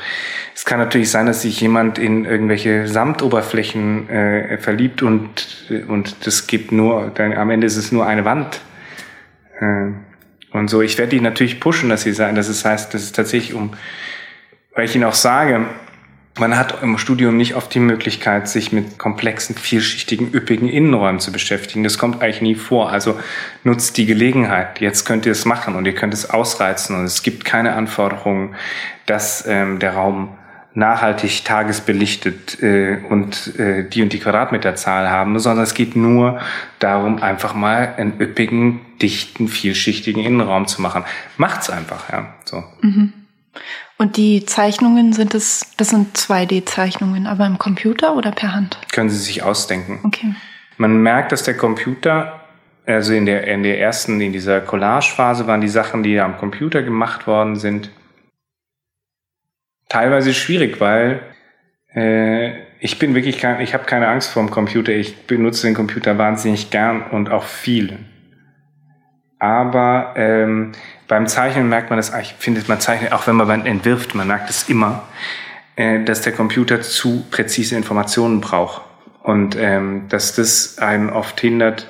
[0.54, 6.46] es kann natürlich sein, dass sich jemand in irgendwelche Samtoberflächen äh, verliebt und und das
[6.48, 8.60] gibt nur, dann am Ende ist es nur eine Wand
[10.52, 10.82] und so.
[10.82, 13.74] Ich werde die natürlich pushen, dass sie sagen, dass es heißt, dass es tatsächlich um,
[14.76, 15.66] weil ich ihnen auch sage,
[16.40, 21.32] man hat im Studium nicht oft die Möglichkeit, sich mit komplexen, vielschichtigen, üppigen Innenräumen zu
[21.32, 21.84] beschäftigen.
[21.84, 22.90] Das kommt eigentlich nie vor.
[22.90, 23.20] Also
[23.64, 24.82] nutzt die Gelegenheit.
[24.82, 26.96] Jetzt könnt ihr es machen und ihr könnt es ausreizen.
[26.96, 28.56] Und es gibt keine Anforderungen,
[29.06, 30.30] dass ähm, der Raum
[30.76, 36.40] nachhaltig tagesbelichtet äh, und äh, die und die Quadratmeterzahl haben, sondern es geht nur
[36.80, 41.04] darum, einfach mal einen üppigen, dichten, vielschichtigen Innenraum zu machen.
[41.38, 42.34] Macht's einfach, ja.
[42.46, 42.64] So.
[42.82, 43.14] Mhm.
[43.98, 48.80] Und die Zeichnungen sind es, das sind 2D-Zeichnungen, aber im Computer oder per Hand?
[48.92, 50.00] Können Sie sich ausdenken.
[50.04, 50.34] Okay.
[50.78, 52.40] Man merkt, dass der Computer
[52.86, 56.82] also in der, in der ersten, in dieser Collage-Phase waren die Sachen, die am Computer
[56.82, 57.90] gemacht worden sind,
[59.94, 61.22] teilweise schwierig, weil
[61.94, 64.92] äh, ich bin wirklich kein, ich habe keine Angst vor dem Computer.
[64.92, 68.00] Ich benutze den Computer wahnsinnig gern und auch viel.
[69.38, 70.72] Aber ähm,
[71.08, 74.50] beim Zeichnen merkt man das, ich finde, man zeichnet, auch wenn man entwirft, man merkt
[74.50, 75.04] es immer,
[75.76, 78.82] äh, dass der Computer zu präzise Informationen braucht.
[79.22, 81.88] Und ähm, dass das einen oft hindert,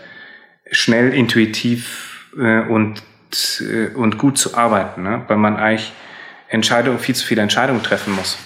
[0.70, 3.02] schnell, intuitiv äh, und,
[3.62, 5.22] äh, und gut zu arbeiten, ne?
[5.28, 5.94] weil man eigentlich
[6.54, 8.38] Entscheidungen, viel zu viele Entscheidungen treffen muss.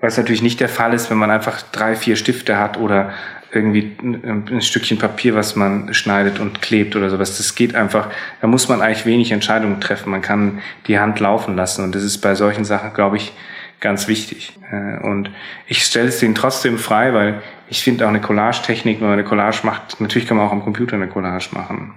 [0.00, 3.12] Was natürlich nicht der Fall ist, wenn man einfach drei, vier Stifte hat oder
[3.52, 7.36] irgendwie ein, Stückchen Papier, was man schneidet und klebt oder sowas.
[7.36, 8.08] Das geht einfach,
[8.40, 10.10] da muss man eigentlich wenig Entscheidungen treffen.
[10.10, 13.32] Man kann die Hand laufen lassen und das ist bei solchen Sachen, glaube ich,
[13.80, 14.58] ganz wichtig.
[14.70, 15.30] Äh, und
[15.66, 19.24] ich stelle es denen trotzdem frei, weil ich finde auch eine Collage-Technik, wenn man eine
[19.24, 21.94] Collage macht, natürlich kann man auch am Computer eine Collage machen.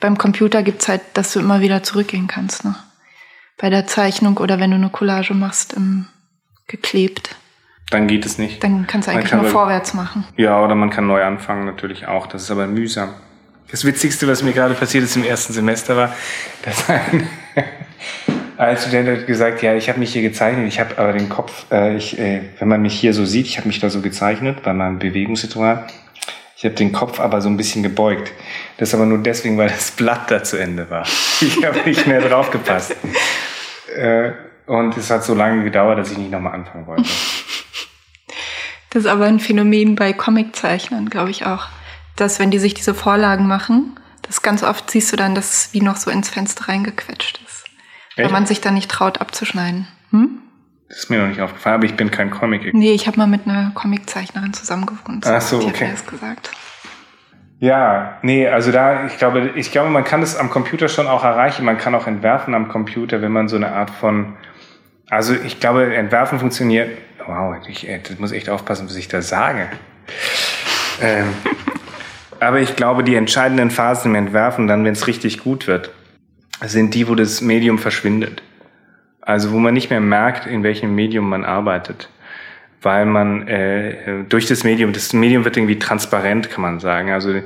[0.00, 2.76] Beim Computer gibt's halt, dass du immer wieder zurückgehen kannst, ne?
[3.58, 6.06] Bei der Zeichnung oder wenn du eine Collage machst, im,
[6.68, 7.36] geklebt.
[7.90, 8.62] Dann geht es nicht.
[8.62, 10.24] Dann kannst du eigentlich kann nur vorwärts machen.
[10.36, 12.26] Ja, oder man kann neu anfangen natürlich auch.
[12.26, 13.10] Das ist aber mühsam.
[13.70, 16.14] Das Witzigste, was mir gerade passiert ist im ersten Semester, war,
[16.62, 17.28] dass ein,
[18.56, 21.66] als Student hat gesagt, ja, ich habe mich hier gezeichnet, ich habe aber den Kopf,
[21.70, 24.62] äh, ich, äh, wenn man mich hier so sieht, ich habe mich da so gezeichnet
[24.62, 25.86] bei meinem Bewegungsritual,
[26.56, 28.32] ich habe den Kopf aber so ein bisschen gebeugt.
[28.78, 31.06] Das aber nur deswegen, weil das Blatt da zu Ende war.
[31.40, 32.96] Ich habe nicht mehr drauf gepasst.
[33.98, 34.32] Äh,
[34.66, 37.04] und es hat so lange gedauert, dass ich nicht nochmal anfangen wollte.
[38.90, 41.68] Das ist aber ein Phänomen bei Comiczeichnern, glaube ich auch.
[42.16, 45.74] Dass wenn die sich diese Vorlagen machen, das ganz oft siehst du dann, dass es
[45.74, 47.64] wie noch so ins Fenster reingequetscht ist.
[48.16, 48.24] Echt?
[48.24, 49.88] Weil man sich da nicht traut abzuschneiden.
[50.10, 50.40] Hm?
[50.88, 52.62] Das ist mir noch nicht aufgefallen, aber ich bin kein Comic.
[52.62, 52.70] -Ex.
[52.72, 55.26] Nee, ich habe mal mit einer Comiczeichnerin zusammengewohnt.
[55.26, 55.88] Ach so, okay.
[55.88, 56.50] Hat das gesagt.
[57.60, 61.24] Ja, nee, also da, ich glaube, ich glaube, man kann das am Computer schon auch
[61.24, 61.64] erreichen.
[61.64, 64.36] Man kann auch entwerfen am Computer, wenn man so eine Art von,
[65.10, 66.90] also ich glaube, entwerfen funktioniert,
[67.26, 69.68] wow, ich das muss echt aufpassen, was ich da sage.
[71.02, 71.34] ähm,
[72.40, 75.90] aber ich glaube, die entscheidenden Phasen im Entwerfen, dann, wenn es richtig gut wird,
[76.64, 78.42] sind die, wo das Medium verschwindet.
[79.20, 82.08] Also wo man nicht mehr merkt, in welchem Medium man arbeitet.
[82.82, 87.10] Weil man äh, durch das Medium, das Medium wird irgendwie transparent, kann man sagen.
[87.10, 87.40] Also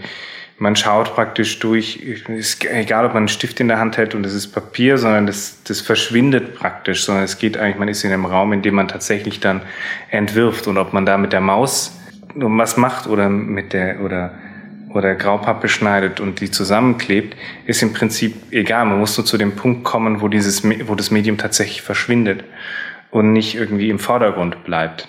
[0.58, 4.22] man schaut praktisch durch, ist egal ob man einen Stift in der Hand hält und
[4.22, 8.12] das ist Papier, sondern das, das verschwindet praktisch, sondern es geht eigentlich, man ist in
[8.12, 9.62] einem Raum, in dem man tatsächlich dann
[10.10, 11.98] entwirft und ob man da mit der Maus
[12.34, 14.32] was macht oder mit der, oder
[14.94, 18.84] oder Graupappe schneidet und die zusammenklebt, ist im Prinzip egal.
[18.84, 22.44] Man muss nur zu dem Punkt kommen, wo, dieses, wo das Medium tatsächlich verschwindet
[23.10, 25.08] und nicht irgendwie im Vordergrund bleibt.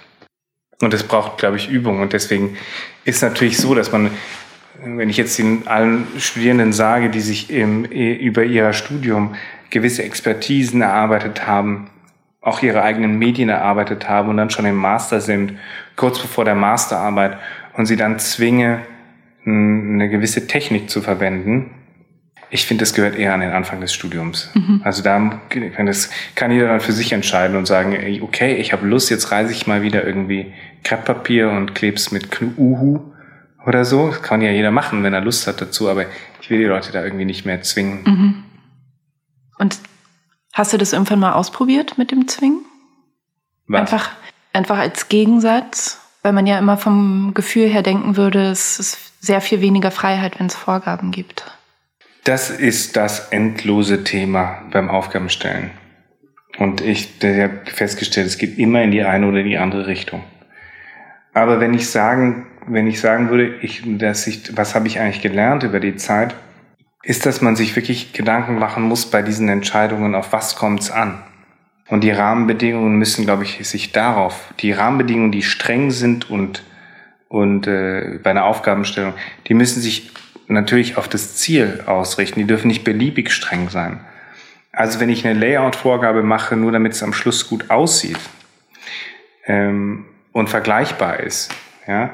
[0.83, 2.01] Und das braucht, glaube ich, Übung.
[2.01, 2.57] Und deswegen
[3.05, 4.11] ist natürlich so, dass man,
[4.83, 9.35] wenn ich jetzt den allen Studierenden sage, die sich im, über ihr Studium
[9.69, 11.89] gewisse Expertisen erarbeitet haben,
[12.41, 15.57] auch ihre eigenen Medien erarbeitet haben und dann schon im Master sind,
[15.95, 17.37] kurz bevor der Masterarbeit,
[17.75, 18.81] und sie dann zwinge,
[19.45, 21.71] eine gewisse Technik zu verwenden.
[22.53, 24.51] Ich finde, das gehört eher an den Anfang des Studiums.
[24.53, 24.81] Mhm.
[24.83, 25.41] Also da
[25.83, 29.51] das kann jeder dann für sich entscheiden und sagen, okay, ich habe Lust, jetzt reise
[29.51, 32.99] ich mal wieder irgendwie Krepppapier und kleb's mit Uhu
[33.65, 34.09] oder so.
[34.09, 36.05] Das kann ja jeder machen, wenn er Lust hat dazu, aber
[36.41, 38.03] ich will die Leute da irgendwie nicht mehr zwingen.
[38.03, 38.43] Mhm.
[39.57, 39.79] Und
[40.53, 42.63] hast du das irgendwann mal ausprobiert mit dem Zwingen?
[43.65, 43.81] Was?
[43.81, 44.11] Einfach,
[44.53, 49.41] einfach als Gegensatz, weil man ja immer vom Gefühl her denken würde, es ist sehr
[49.41, 51.45] viel weniger Freiheit, wenn es Vorgaben gibt.
[52.23, 55.71] Das ist das endlose Thema beim Aufgabenstellen.
[56.57, 60.23] Und ich habe festgestellt, es geht immer in die eine oder die andere Richtung.
[61.33, 65.21] Aber wenn ich sagen, wenn ich sagen würde, ich, dass ich, was habe ich eigentlich
[65.21, 66.35] gelernt über die Zeit,
[67.01, 70.91] ist, dass man sich wirklich Gedanken machen muss bei diesen Entscheidungen, auf was kommt es
[70.91, 71.21] an.
[71.89, 76.63] Und die Rahmenbedingungen müssen, glaube ich, sich darauf, die Rahmenbedingungen, die streng sind und
[77.33, 79.13] und äh, bei einer Aufgabenstellung,
[79.47, 80.11] die müssen sich
[80.47, 82.39] natürlich auf das Ziel ausrichten.
[82.39, 83.99] Die dürfen nicht beliebig streng sein.
[84.71, 88.17] Also wenn ich eine Layout-Vorgabe mache, nur damit es am Schluss gut aussieht
[89.45, 91.51] ähm, und vergleichbar ist,
[91.87, 92.11] ja,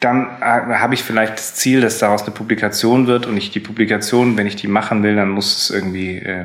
[0.00, 3.60] dann äh, habe ich vielleicht das Ziel, dass daraus eine Publikation wird und ich die
[3.60, 6.44] Publikation, wenn ich die machen will, dann muss es irgendwie, äh,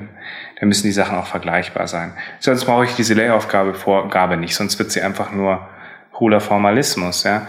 [0.60, 2.14] dann müssen die Sachen auch vergleichbar sein.
[2.40, 5.68] Sonst brauche ich diese Layout-Vorgabe Vorgabe nicht, sonst wird sie einfach nur
[6.14, 7.48] hohler Formalismus, ja.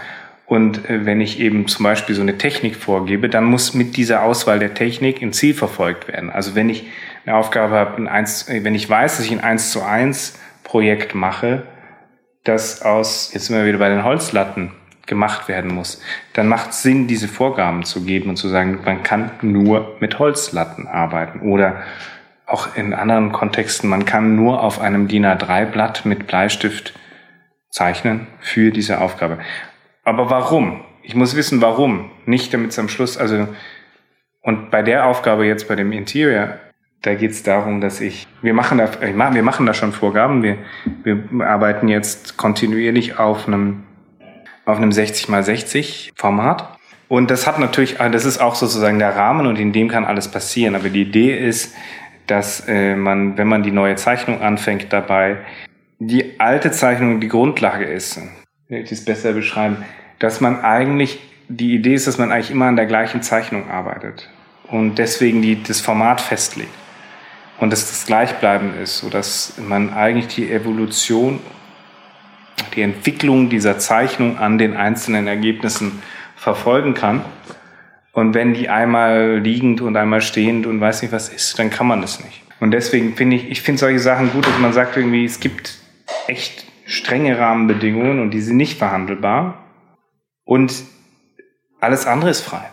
[0.53, 4.21] Und äh, wenn ich eben zum Beispiel so eine Technik vorgebe, dann muss mit dieser
[4.21, 6.29] Auswahl der Technik ein Ziel verfolgt werden.
[6.29, 6.85] Also wenn ich
[7.25, 10.39] eine Aufgabe habe, ein 1, äh, wenn ich weiß, dass ich ein 1 zu 1
[10.63, 11.63] Projekt mache,
[12.43, 14.73] das aus, jetzt sind wir wieder bei den Holzlatten,
[15.07, 19.01] gemacht werden muss, dann macht es Sinn, diese Vorgaben zu geben und zu sagen, man
[19.01, 21.81] kann nur mit Holzlatten arbeiten oder
[22.45, 26.93] auch in anderen Kontexten, man kann nur auf einem DIN A3-Blatt mit Bleistift
[27.71, 29.39] zeichnen für diese Aufgabe.
[30.03, 30.81] Aber warum?
[31.01, 32.09] Ich muss wissen, warum.
[32.25, 33.47] Nicht damit es am Schluss, also,
[34.41, 36.59] und bei der Aufgabe jetzt bei dem Interior,
[37.01, 40.57] da geht es darum, dass ich, wir machen da, wir machen da schon Vorgaben, wir,
[41.03, 43.83] wir arbeiten jetzt kontinuierlich auf einem,
[44.65, 46.77] auf einem 60 mal 60 Format.
[47.09, 50.29] Und das hat natürlich, das ist auch sozusagen der Rahmen und in dem kann alles
[50.29, 50.75] passieren.
[50.75, 51.75] Aber die Idee ist,
[52.27, 55.37] dass äh, man, wenn man die neue Zeichnung anfängt, dabei
[55.99, 58.19] die alte Zeichnung die Grundlage ist.
[58.75, 59.77] Ich das besser beschreiben?
[60.19, 64.29] Dass man eigentlich, die Idee ist, dass man eigentlich immer an der gleichen Zeichnung arbeitet
[64.69, 66.73] und deswegen die, das Format festlegt
[67.59, 71.39] und dass das gleichbleibend ist, sodass man eigentlich die Evolution,
[72.75, 76.01] die Entwicklung dieser Zeichnung an den einzelnen Ergebnissen
[76.35, 77.23] verfolgen kann
[78.13, 81.87] und wenn die einmal liegend und einmal stehend und weiß nicht was ist, dann kann
[81.87, 82.43] man das nicht.
[82.59, 85.79] Und deswegen finde ich, ich finde solche Sachen gut, dass man sagt irgendwie, es gibt
[86.27, 89.57] echt strenge Rahmenbedingungen und die sind nicht verhandelbar.
[90.45, 90.83] Und
[91.79, 92.69] alles andere ist frei.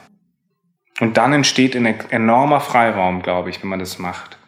[1.00, 4.38] Und dann entsteht ein enormer Freiraum, glaube ich, wenn man das macht.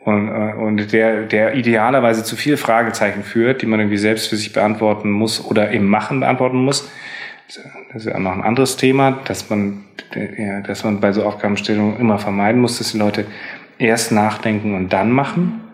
[0.00, 4.36] Und, äh, und der, der idealerweise zu viele Fragezeichen führt, die man irgendwie selbst für
[4.36, 6.90] sich beantworten muss oder im Machen beantworten muss.
[7.92, 9.84] Das ist ja noch ein anderes Thema, dass man,
[10.36, 13.24] ja, dass man bei so Aufgabenstellungen immer vermeiden muss, dass die Leute
[13.78, 15.65] erst nachdenken und dann machen.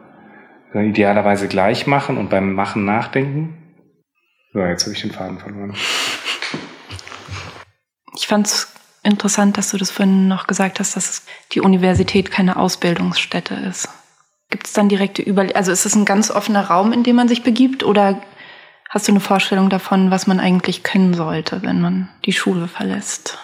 [0.74, 3.58] Idealerweise gleich machen und beim Machen nachdenken.
[4.52, 5.74] So, jetzt habe ich den Faden verloren.
[8.14, 12.56] Ich fand es interessant, dass du das vorhin noch gesagt hast, dass die Universität keine
[12.56, 13.88] Ausbildungsstätte ist.
[14.50, 15.56] Gibt es dann direkte Überlegungen?
[15.56, 18.22] Also ist es ein ganz offener Raum, in dem man sich begibt oder
[18.92, 23.38] Hast du eine Vorstellung davon, was man eigentlich können sollte, wenn man die Schule verlässt?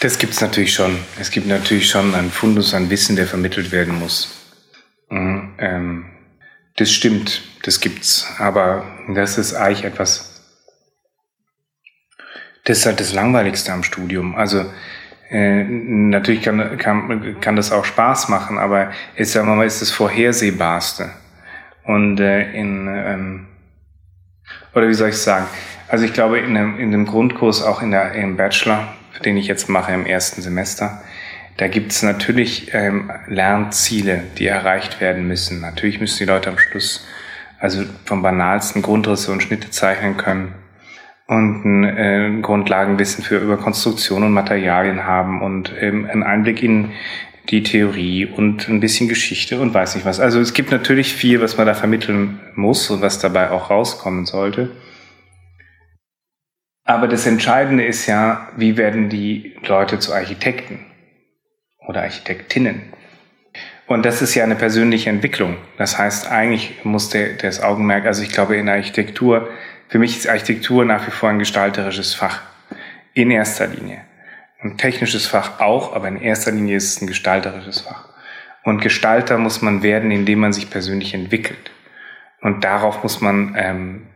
[0.00, 0.98] Das gibt es natürlich schon.
[1.20, 4.38] Es gibt natürlich schon einen Fundus an Wissen, der vermittelt werden muss.
[5.10, 6.10] Mhm, ähm,
[6.78, 8.32] das stimmt, das gibt's.
[8.38, 10.42] Aber das ist eigentlich etwas,
[12.64, 14.34] das ist halt das Langweiligste am Studium.
[14.34, 14.64] Also
[15.30, 19.82] äh, natürlich kann, kann, kann das auch Spaß machen, aber ist, sagen wir mal, ist
[19.82, 21.10] das Vorhersehbarste.
[21.84, 23.46] Und äh, in ähm,
[24.74, 25.46] oder wie soll ich sagen?
[25.88, 29.46] Also ich glaube, in dem, in dem Grundkurs, auch in der, im Bachelor, den ich
[29.46, 31.02] jetzt mache im ersten Semester,
[31.58, 35.60] da gibt es natürlich ähm, Lernziele, die erreicht werden müssen.
[35.60, 37.06] Natürlich müssen die Leute am Schluss
[37.58, 40.54] also vom banalsten Grundrisse und Schnitte zeichnen können
[41.26, 46.92] und ein äh, Grundlagenwissen für über Konstruktion und Materialien haben und ähm, einen Einblick in
[47.50, 50.20] die Theorie und ein bisschen Geschichte und weiß nicht was.
[50.20, 54.26] Also es gibt natürlich viel, was man da vermitteln muss und was dabei auch rauskommen
[54.26, 54.70] sollte.
[56.84, 60.87] Aber das Entscheidende ist ja, wie werden die Leute zu Architekten
[61.88, 62.92] oder Architektinnen?
[63.88, 65.56] Und das ist ja eine persönliche Entwicklung.
[65.78, 69.48] Das heißt, eigentlich muss der, das Augenmerk, also ich glaube in Architektur,
[69.88, 72.42] für mich ist Architektur nach wie vor ein gestalterisches Fach.
[73.14, 74.02] In erster Linie
[74.60, 78.08] ein technisches Fach auch, aber in erster Linie ist es ein gestalterisches Fach.
[78.64, 81.70] Und Gestalter muss man werden, indem man sich persönlich entwickelt.
[82.40, 84.06] Und darauf muss man ähm,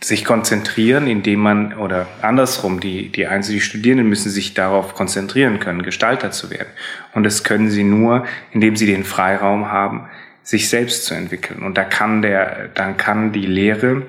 [0.00, 5.58] sich konzentrieren, indem man, oder andersrum, die, die Einzel die Studierenden müssen sich darauf konzentrieren
[5.58, 6.68] können, Gestalter zu werden.
[7.14, 10.08] Und das können sie nur, indem sie den Freiraum haben,
[10.42, 11.62] sich selbst zu entwickeln.
[11.62, 14.06] Und da kann der, dann kann die Lehre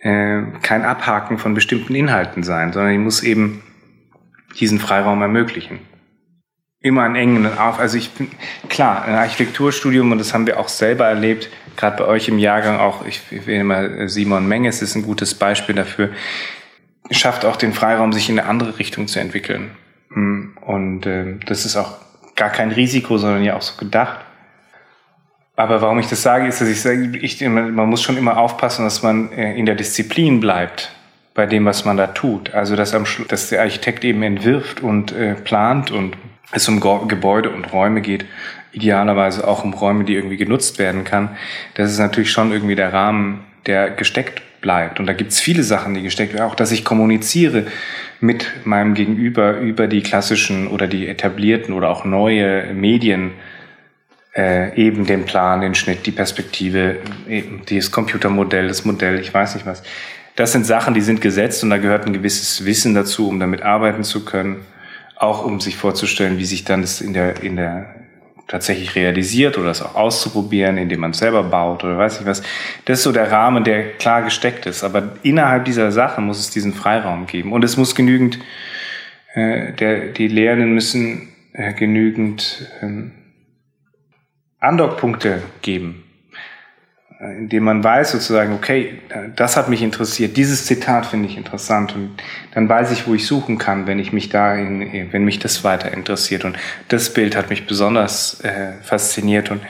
[0.00, 3.62] äh, kein Abhaken von bestimmten Inhalten sein, sondern die muss eben
[4.60, 5.80] diesen Freiraum ermöglichen.
[6.80, 7.80] Immer einen engen auf.
[7.80, 8.30] Also ich bin,
[8.68, 12.78] klar, ein Architekturstudium, und das haben wir auch selber erlebt, gerade bei euch im Jahrgang
[12.78, 16.10] auch, ich, will immer Simon Menges ist ein gutes Beispiel dafür,
[17.10, 19.72] schafft auch den Freiraum, sich in eine andere Richtung zu entwickeln.
[20.12, 21.96] Hm, und äh, das ist auch
[22.36, 24.20] gar kein Risiko, sondern ja auch so gedacht.
[25.56, 28.84] Aber warum ich das sage, ist, dass ich sage, ich, man muss schon immer aufpassen,
[28.84, 30.92] dass man äh, in der Disziplin bleibt
[31.34, 32.54] bei dem, was man da tut.
[32.54, 36.16] Also dass, am dass der Architekt eben entwirft und äh, plant und
[36.52, 38.24] es um Gebäude und Räume geht,
[38.72, 41.36] idealerweise auch um Räume, die irgendwie genutzt werden kann.
[41.74, 44.98] Das ist natürlich schon irgendwie der Rahmen, der gesteckt bleibt.
[44.98, 46.44] Und da gibt's viele Sachen, die gesteckt werden.
[46.44, 47.66] Auch, dass ich kommuniziere
[48.20, 53.32] mit meinem Gegenüber über die klassischen oder die etablierten oder auch neue Medien,
[54.36, 56.96] äh, eben den Plan, den Schnitt, die Perspektive,
[57.28, 59.82] eben dieses Computermodell, das Modell, ich weiß nicht was.
[60.36, 63.62] Das sind Sachen, die sind gesetzt und da gehört ein gewisses Wissen dazu, um damit
[63.62, 64.64] arbeiten zu können.
[65.18, 67.94] Auch um sich vorzustellen, wie sich dann das in der, in der
[68.46, 72.42] tatsächlich realisiert oder es auch auszuprobieren, indem man es selber baut oder weiß ich was.
[72.86, 74.84] Das ist so der Rahmen, der klar gesteckt ist.
[74.84, 77.52] Aber innerhalb dieser Sache muss es diesen Freiraum geben.
[77.52, 78.38] Und es muss genügend,
[79.34, 83.12] äh, der, die Lehrenden müssen äh, genügend ähm,
[84.60, 86.04] Andockpunkte geben
[87.20, 89.00] indem man weiß sozusagen, okay,
[89.34, 92.10] das hat mich interessiert, dieses Zitat finde ich interessant und
[92.52, 95.92] dann weiß ich, wo ich suchen kann, wenn ich mich dahin, wenn mich das weiter
[95.92, 96.44] interessiert.
[96.44, 96.56] Und
[96.88, 99.62] das Bild hat mich besonders äh, fasziniert und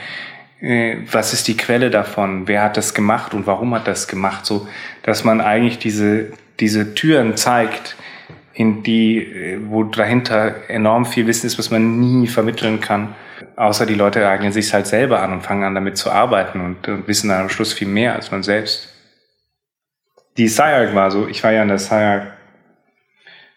[0.61, 4.45] äh, was ist die Quelle davon, wer hat das gemacht und warum hat das gemacht,
[4.45, 4.67] so,
[5.01, 7.95] dass man eigentlich diese, diese Türen zeigt,
[8.53, 13.15] in die, äh, wo dahinter enorm viel Wissen ist, was man nie vermitteln kann
[13.55, 16.87] Außer die Leute eignen sich halt selber an und fangen an damit zu arbeiten und,
[16.87, 18.89] und wissen dann am Schluss viel mehr als man selbst.
[20.37, 22.33] Die SciArc war so, ich war ja in der SciArc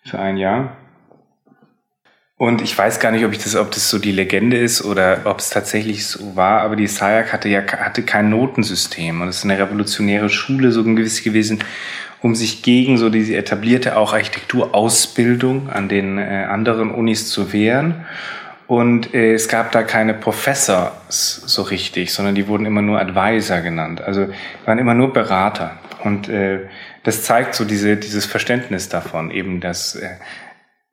[0.05, 0.77] für ein Jahr.
[2.37, 5.21] Und ich weiß gar nicht, ob ich das, ob das so die Legende ist oder
[5.27, 9.39] ob es tatsächlich so war, aber die SciArc hatte ja hatte kein Notensystem und es
[9.39, 11.63] ist eine revolutionäre Schule so gewiss gewesen,
[12.21, 18.07] um sich gegen so diese etablierte auch Architekturausbildung an den äh, anderen Unis zu wehren.
[18.73, 23.61] Und äh, es gab da keine Professors so richtig, sondern die wurden immer nur Advisor
[23.61, 24.01] genannt.
[24.01, 24.29] Also
[24.65, 25.77] waren immer nur Berater.
[26.05, 26.61] Und äh,
[27.03, 30.09] das zeigt so diese, dieses Verständnis davon, eben, dass, äh,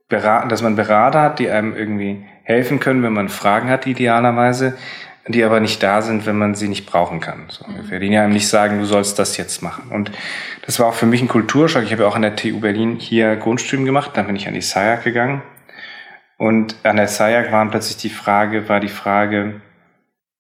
[0.09, 4.77] Berater, dass man Berater hat, die einem irgendwie helfen können, wenn man Fragen hat, idealerweise,
[5.29, 7.45] die aber nicht da sind, wenn man sie nicht brauchen kann.
[7.47, 7.99] So ungefähr.
[8.01, 9.89] Die einem nicht sagen, du sollst das jetzt machen.
[9.89, 10.11] Und
[10.65, 11.83] das war auch für mich ein Kulturschock.
[11.83, 14.53] Ich habe ja auch an der TU Berlin hier Grundstudium gemacht, dann bin ich an
[14.53, 15.43] die SciAC gegangen
[16.39, 19.59] und an der SAIAC war plötzlich die Frage, war die Frage,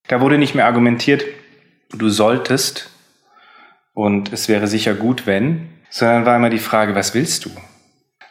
[0.07, 1.25] da wurde nicht mehr argumentiert,
[1.91, 2.89] du solltest
[3.93, 7.51] und es wäre sicher gut, wenn, sondern war immer die Frage, was willst du?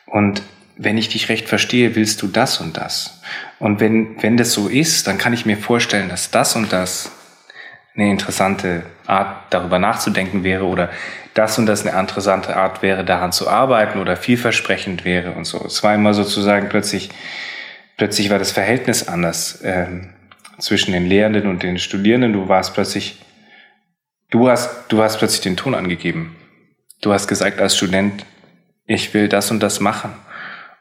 [0.07, 0.43] Und
[0.79, 3.21] wenn ich dich recht verstehe, willst du das und das.
[3.59, 7.13] Und wenn, wenn das so ist, dann kann ich mir vorstellen, dass das und das
[7.95, 10.89] eine interessante Art, darüber nachzudenken wäre oder
[11.35, 15.63] das und das eine interessante Art wäre, daran zu arbeiten oder vielversprechend wäre und so.
[15.67, 17.11] Es war immer sozusagen plötzlich
[17.99, 20.15] plötzlich war das Verhältnis anders ähm,
[20.59, 22.33] zwischen den Lehrenden und den Studierenden.
[22.33, 23.23] Du warst plötzlich,
[24.31, 26.35] du hast, du hast plötzlich den Ton angegeben.
[27.03, 28.25] Du hast gesagt als Student,
[28.87, 30.15] ich will das und das machen.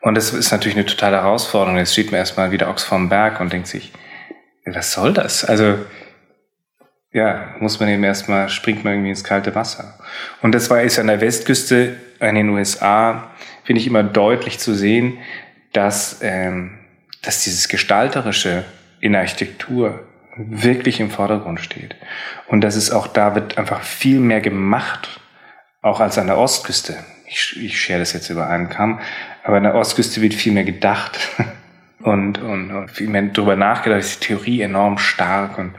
[0.02, 1.78] Und das ist natürlich eine totale Herausforderung.
[1.78, 3.92] Jetzt steht man erstmal wieder Ochs vorm Berg und denkt sich,
[4.66, 5.44] was soll das?
[5.44, 5.78] Also,
[7.12, 10.00] ja, muss man eben erstmal, springt man irgendwie ins kalte Wasser.
[10.42, 13.32] Und das war jetzt an der Westküste in den USA,
[13.64, 15.18] finde ich immer deutlich zu sehen,
[15.74, 16.77] dass ähm,
[17.28, 18.64] dass dieses Gestalterische
[19.02, 20.08] in Architektur
[20.38, 21.96] wirklich im Vordergrund steht.
[22.48, 25.20] Und dass es auch da wird einfach viel mehr gemacht,
[25.82, 26.96] auch als an der Ostküste.
[27.26, 29.02] Ich, ich schere das jetzt über einen Kamm,
[29.44, 31.20] aber an der Ostküste wird viel mehr gedacht
[32.00, 35.74] und, und, und viel mehr darüber nachgedacht, ist die Theorie enorm stark und,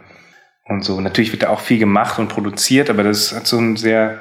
[0.64, 1.00] und so.
[1.00, 4.20] Natürlich wird da auch viel gemacht und produziert, aber das hat so ein sehr,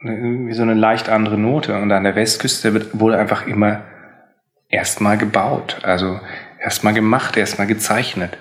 [0.00, 1.80] wie so eine leicht andere Note.
[1.80, 3.82] Und an der Westküste wird, wurde einfach immer
[4.68, 5.78] erstmal gebaut.
[5.82, 6.20] Also
[6.62, 8.36] erstmal gemacht, erstmal gezeichnet.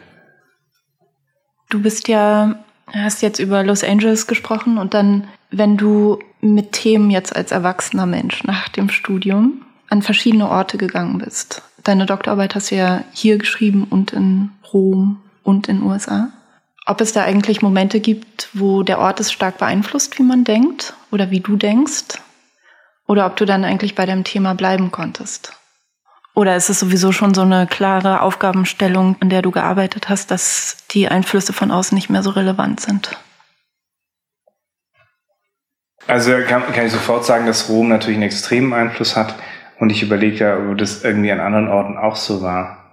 [1.69, 2.55] Du bist ja,
[2.91, 8.05] hast jetzt über Los Angeles gesprochen und dann, wenn du mit Themen jetzt als erwachsener
[8.05, 11.61] Mensch nach dem Studium an verschiedene Orte gegangen bist.
[11.83, 16.29] Deine Doktorarbeit hast du ja hier geschrieben und in Rom und in USA.
[16.85, 20.93] Ob es da eigentlich Momente gibt, wo der Ort es stark beeinflusst, wie man denkt
[21.11, 22.19] oder wie du denkst?
[23.07, 25.53] Oder ob du dann eigentlich bei deinem Thema bleiben konntest?
[26.37, 30.85] Oder ist es sowieso schon so eine klare Aufgabenstellung, an der du gearbeitet hast, dass
[30.91, 33.17] die Einflüsse von außen nicht mehr so relevant sind?
[36.05, 39.33] Also kann, kann ich sofort sagen, dass Rom natürlich einen extremen Einfluss hat.
[39.79, 42.85] Und ich überlege ja, ob das irgendwie an anderen Orten auch so war.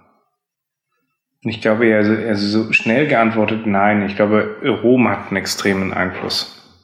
[1.41, 4.01] Ich glaube eher, also so schnell geantwortet, nein.
[4.07, 6.81] Ich glaube, Rom hat einen extremen Einfluss.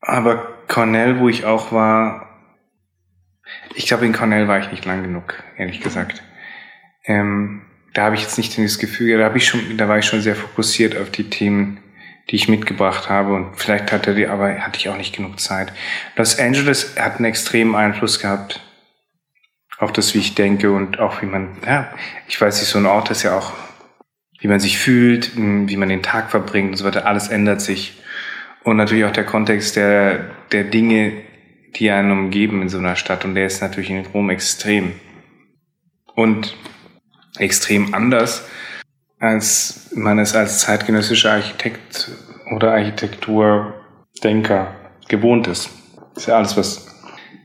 [0.00, 2.25] Aber Cornell, wo ich auch war,
[3.76, 6.22] ich glaube, in Cornell war ich nicht lang genug, ehrlich gesagt.
[7.04, 7.62] Ähm,
[7.92, 10.34] da habe ich jetzt nicht das Gefühl, da ich schon, da war ich schon sehr
[10.34, 11.78] fokussiert auf die Themen,
[12.30, 15.72] die ich mitgebracht habe und vielleicht hatte die, aber hatte ich auch nicht genug Zeit.
[16.16, 18.60] Los Angeles hat einen extremen Einfluss gehabt
[19.78, 21.92] auf das, wie ich denke und auch wie man, ja,
[22.28, 23.52] ich weiß nicht, so ein Ort ist ja auch,
[24.40, 28.02] wie man sich fühlt, wie man den Tag verbringt und so weiter, alles ändert sich.
[28.64, 31.12] Und natürlich auch der Kontext der, der Dinge,
[31.78, 33.24] die einen umgeben in so einer Stadt.
[33.24, 34.92] Und der ist natürlich in Rom extrem.
[36.14, 36.56] Und
[37.38, 38.46] extrem anders,
[39.18, 42.10] als man es als zeitgenössischer Architekt
[42.54, 44.74] oder Architekturdenker
[45.08, 45.70] gewohnt ist.
[46.14, 46.86] Das ist ja alles, was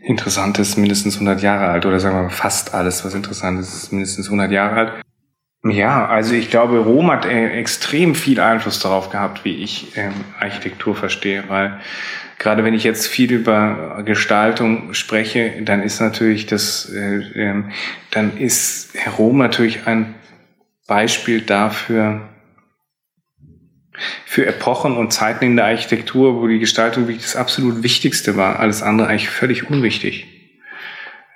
[0.02, 1.86] interessant ist, mindestens 100 Jahre alt.
[1.86, 4.94] Oder sagen wir mal fast alles, was interessant ist, ist mindestens 100 Jahre alt.
[5.64, 10.14] Ja, also ich glaube, Rom hat äh, extrem viel Einfluss darauf gehabt, wie ich ähm,
[10.40, 11.80] Architektur verstehe, weil
[12.40, 17.64] gerade wenn ich jetzt viel über Gestaltung spreche, dann ist natürlich das, äh, äh,
[18.10, 20.16] dann ist Rom natürlich ein
[20.88, 22.28] Beispiel dafür,
[24.26, 28.60] für Epochen und Zeiten in der Architektur, wo die Gestaltung wirklich das absolut Wichtigste war,
[28.60, 30.26] alles andere eigentlich völlig unwichtig.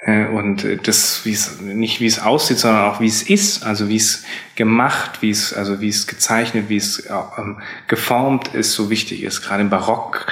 [0.06, 3.66] Äh, und äh, das, wie es, nicht wie es aussieht, sondern auch wie es ist,
[3.66, 4.24] also wie es
[4.56, 9.42] gemacht, wie es, also wie es gezeichnet, wie es ähm, geformt ist, so wichtig ist,
[9.42, 10.28] gerade im Barock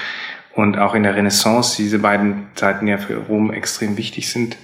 [0.54, 4.58] und auch in der Renaissance, diese beiden Zeiten ja für Rom extrem wichtig sind.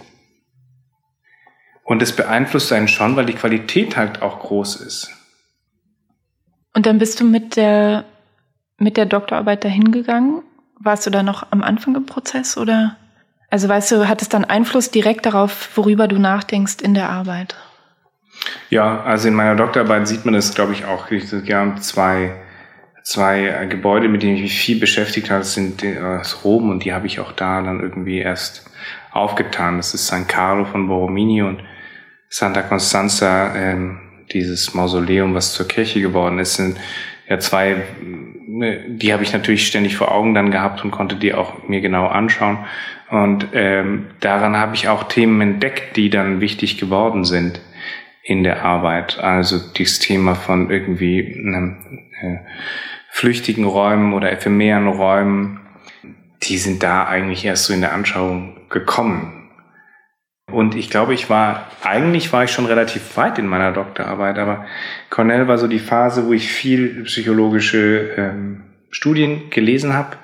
[1.83, 5.09] Und es beeinflusst einen schon, weil die Qualität halt auch groß ist.
[6.75, 8.05] Und dann bist du mit der,
[8.77, 10.43] mit der Doktorarbeit dahin gegangen?
[10.79, 12.95] Warst du da noch am Anfang im Prozess oder?
[13.49, 17.55] Also weißt du, hat es dann Einfluss direkt darauf, worüber du nachdenkst in der Arbeit?
[18.69, 21.09] Ja, also in meiner Doktorarbeit sieht man das, glaube ich, auch.
[21.09, 22.35] Wir haben zwei,
[23.03, 25.39] zwei Gebäude, mit denen ich mich viel beschäftigt habe.
[25.39, 28.69] Das sind aus Rom und die habe ich auch da dann irgendwie erst
[29.11, 29.77] aufgetan.
[29.77, 31.61] Das ist San Carlo von Borromini und
[32.29, 33.99] Santa Constanza, ähm,
[34.31, 36.77] dieses Mausoleum, was zur Kirche geworden ist, sind
[37.27, 41.33] ja zwei, ne, die habe ich natürlich ständig vor Augen dann gehabt und konnte die
[41.33, 42.59] auch mir genau anschauen.
[43.09, 47.59] Und ähm, daran habe ich auch Themen entdeckt, die dann wichtig geworden sind
[48.23, 49.19] in der Arbeit.
[49.19, 52.37] Also dieses Thema von irgendwie äh,
[53.09, 55.59] flüchtigen Räumen oder ephemeren Räumen,
[56.43, 59.49] die sind da eigentlich erst so in der Anschauung gekommen.
[60.51, 64.65] Und ich glaube, ich war, eigentlich war ich schon relativ weit in meiner Doktorarbeit, aber
[65.09, 70.17] Cornell war so die Phase, wo ich viel psychologische ähm, Studien gelesen habe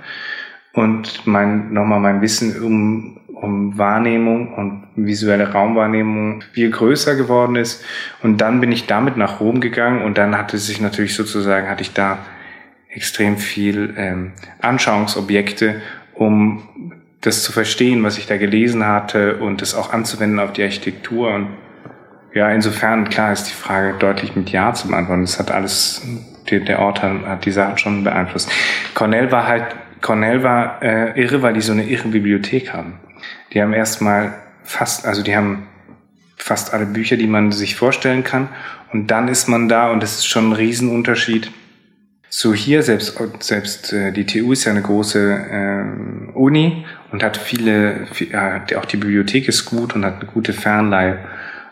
[0.76, 7.84] und mein, nochmal mein Wissen um, um Wahrnehmung und visuelle Raumwahrnehmung viel größer geworden ist.
[8.21, 11.82] Und dann bin ich damit nach Rom gegangen und dann hatte sich natürlich sozusagen, hatte
[11.82, 12.19] ich da
[12.89, 15.82] extrem viel ähm, Anschauungsobjekte,
[16.13, 20.63] um das zu verstehen, was ich da gelesen hatte und das auch anzuwenden auf die
[20.63, 21.34] Architektur.
[21.34, 21.47] Und
[22.34, 25.21] ja, insofern, klar ist die Frage deutlich mit Ja zu beantworten.
[25.21, 26.05] Das hat alles,
[26.49, 28.51] der Ort hat die Sachen schon beeinflusst.
[28.93, 29.76] Cornell war halt
[30.06, 32.99] Cornell war äh, irre, weil die so eine irre Bibliothek haben.
[33.51, 35.66] Die haben erstmal fast, also die haben
[36.38, 38.49] fast alle Bücher, die man sich vorstellen kann.
[38.93, 41.51] Und dann ist man da und das ist schon ein Riesenunterschied.
[42.30, 47.36] So hier, selbst, selbst äh, die TU ist ja eine große äh, Uni und hat
[47.36, 51.18] viele, viel, äh, auch die Bibliothek ist gut und hat eine gute Fernleihe.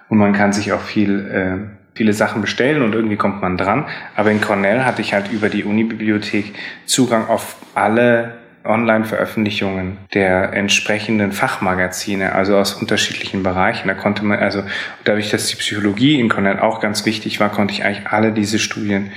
[0.10, 3.86] Und man kann sich auch viel äh, viele Sachen bestellen und irgendwie kommt man dran.
[4.16, 6.54] Aber in Cornell hatte ich halt über die Uni-Bibliothek
[6.86, 13.88] Zugang auf alle Online-Veröffentlichungen der entsprechenden Fachmagazine, also aus unterschiedlichen Bereichen.
[13.88, 14.64] Da konnte man, also
[15.04, 18.60] dadurch, dass die Psychologie in Cornell auch ganz wichtig war, konnte ich eigentlich alle diese
[18.60, 19.12] Studien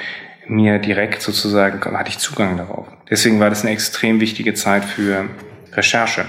[0.49, 2.87] mir direkt sozusagen, hatte ich Zugang darauf.
[3.09, 5.29] Deswegen war das eine extrem wichtige Zeit für
[5.73, 6.25] Recherche.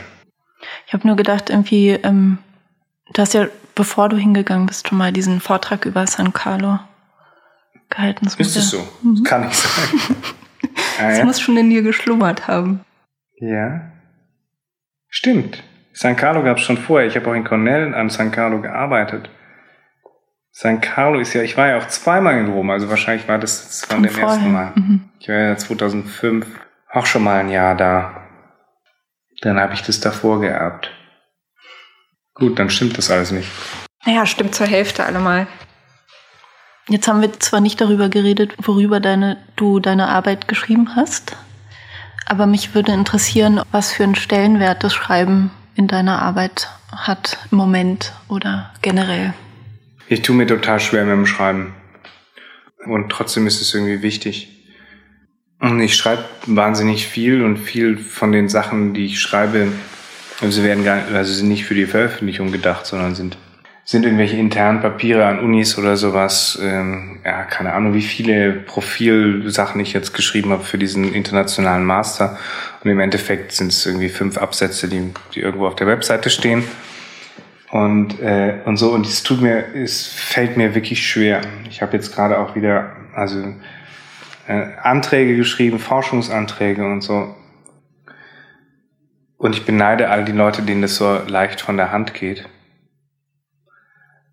[0.86, 2.40] Ich habe nur gedacht, irgendwie, ähm,
[3.14, 6.80] du hast ja bevor du hingegangen bist, schon mal diesen Vortrag über San Carlo
[7.90, 8.26] gehalten.
[8.26, 8.86] Das ist es so?
[9.04, 9.24] Mhm.
[9.24, 10.00] Kann ich sagen.
[11.00, 11.26] ah, das ja.
[11.26, 12.82] muss schon in dir geschlummert haben.
[13.40, 13.92] Ja.
[15.08, 15.64] Stimmt.
[15.94, 17.08] San Carlo gab es schon vorher.
[17.08, 19.30] Ich habe auch in Cornell an San Carlo gearbeitet.
[20.52, 23.64] San Carlo ist ja, ich war ja auch zweimal in Rom, also wahrscheinlich war das,
[23.64, 24.30] das von dem vorher.
[24.30, 24.72] ersten Mal.
[24.74, 25.10] Mhm.
[25.20, 26.48] Ich war ja 2005
[26.92, 28.24] auch schon mal ein Jahr da.
[29.42, 30.92] Dann habe ich das davor geerbt.
[32.40, 33.50] Gut, dann stimmt das alles nicht.
[34.06, 35.48] Naja, stimmt zur Hälfte allemal.
[36.88, 41.36] Jetzt haben wir zwar nicht darüber geredet, worüber deine, du deine Arbeit geschrieben hast,
[42.26, 47.58] aber mich würde interessieren, was für einen Stellenwert das Schreiben in deiner Arbeit hat im
[47.58, 49.34] Moment oder generell.
[50.08, 51.74] Ich tue mir total schwer mit dem Schreiben.
[52.86, 54.48] Und trotzdem ist es irgendwie wichtig.
[55.60, 59.72] Und ich schreibe wahnsinnig viel und viel von den Sachen, die ich schreibe,
[60.42, 63.38] sie werden gar also sind nicht für die Veröffentlichung gedacht, sondern sind,
[63.86, 66.60] sind irgendwelche internen Papiere an Unis oder sowas.
[66.62, 72.38] Ähm, ja, keine Ahnung, wie viele Profilsachen ich jetzt geschrieben habe für diesen internationalen Master.
[72.84, 76.64] Und im Endeffekt sind es irgendwie fünf Absätze, die, die irgendwo auf der Webseite stehen.
[77.70, 81.42] Und, äh, und so, und es tut mir, es fällt mir wirklich schwer.
[81.70, 83.54] Ich habe jetzt gerade auch wieder, also
[84.48, 87.36] äh, Anträge geschrieben, Forschungsanträge und so.
[89.38, 92.48] Und ich beneide all die Leute, denen das so leicht von der Hand geht.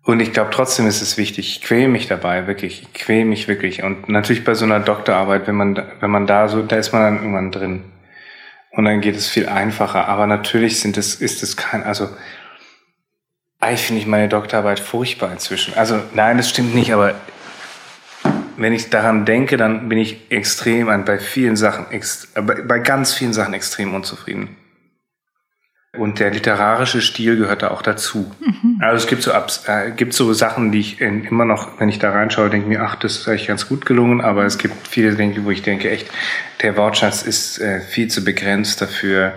[0.03, 1.57] Und ich glaube, trotzdem ist es wichtig.
[1.57, 2.83] Ich quäle mich dabei, wirklich.
[2.83, 3.83] Ich quäle mich wirklich.
[3.83, 7.01] Und natürlich bei so einer Doktorarbeit, wenn man, wenn man da so, da ist man
[7.01, 7.83] dann irgendwann drin.
[8.71, 10.07] Und dann geht es viel einfacher.
[10.07, 12.09] Aber natürlich sind es, ist es kein, also,
[13.59, 15.73] eigentlich finde ich meine Doktorarbeit furchtbar inzwischen.
[15.75, 17.15] Also, nein, das stimmt nicht, aber
[18.57, 21.85] wenn ich daran denke, dann bin ich extrem bei vielen Sachen,
[22.35, 24.55] bei ganz vielen Sachen extrem unzufrieden.
[25.97, 28.31] Und der literarische Stil gehört da auch dazu.
[28.39, 28.79] Mhm.
[28.81, 31.99] Also es gibt so, äh, gibt so Sachen, die ich in, immer noch, wenn ich
[31.99, 34.21] da reinschaue, denke mir, ach, das ist eigentlich ganz gut gelungen.
[34.21, 36.09] Aber es gibt viele Dinge, wo ich denke, echt,
[36.61, 39.33] der Wortschatz ist äh, viel zu begrenzt dafür.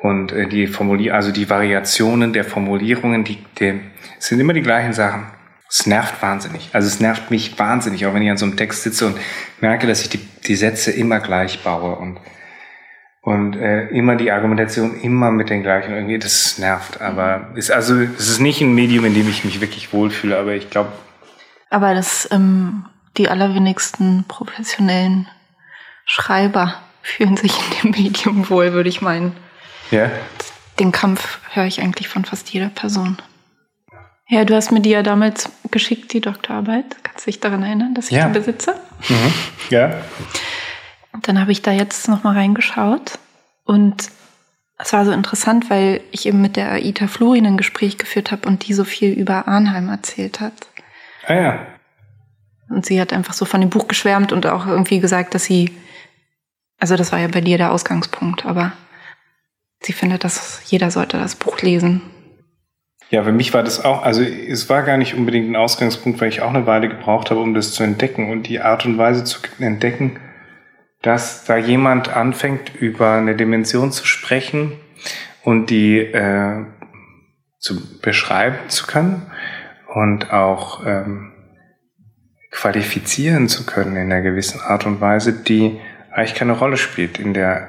[0.00, 3.80] Und äh, die Formulier also die Variationen der Formulierungen, die, die
[4.18, 5.26] sind immer die gleichen Sachen.
[5.68, 6.68] Es nervt wahnsinnig.
[6.72, 9.16] Also es nervt mich wahnsinnig, auch wenn ich an so einem Text sitze und
[9.60, 12.18] merke, dass ich die, die Sätze immer gleich baue und
[13.22, 17.00] und äh, immer die Argumentation immer mit den gleichen irgendwie das nervt.
[17.00, 20.54] Aber ist also es ist nicht ein Medium in dem ich mich wirklich wohlfühle aber
[20.54, 20.92] ich glaube
[21.70, 22.84] aber das ähm,
[23.16, 25.28] die allerwenigsten professionellen
[26.04, 29.36] Schreiber fühlen sich in dem Medium wohl würde ich meinen.
[29.90, 30.10] Ja?
[30.78, 33.18] Den Kampf höre ich eigentlich von fast jeder Person.
[34.28, 36.96] Ja du hast mir die ja damals geschickt die Doktorarbeit.
[37.04, 38.26] Kannst dich daran erinnern dass ich ja.
[38.26, 38.74] die besitze?
[39.08, 39.32] Mhm.
[39.70, 39.94] ja
[41.20, 43.18] dann habe ich da jetzt noch mal reingeschaut
[43.64, 44.10] und
[44.78, 48.48] es war so interessant, weil ich eben mit der Aita Florin ein Gespräch geführt habe
[48.48, 50.54] und die so viel über Arnheim erzählt hat.
[51.26, 51.66] Ah ja.
[52.68, 55.70] Und sie hat einfach so von dem Buch geschwärmt und auch irgendwie gesagt, dass sie,
[56.80, 58.72] also das war ja bei dir der Ausgangspunkt, aber
[59.80, 62.00] sie findet, dass jeder sollte das Buch lesen.
[63.10, 66.30] Ja, für mich war das auch, also es war gar nicht unbedingt ein Ausgangspunkt, weil
[66.30, 69.22] ich auch eine Weile gebraucht habe, um das zu entdecken und die Art und Weise
[69.22, 70.18] zu entdecken,
[71.02, 74.72] dass da jemand anfängt, über eine Dimension zu sprechen
[75.42, 76.64] und die äh,
[77.58, 79.30] zu beschreiben zu können
[79.88, 81.32] und auch ähm,
[82.50, 85.80] qualifizieren zu können in einer gewissen Art und Weise, die
[86.10, 87.68] eigentlich keine Rolle spielt in der,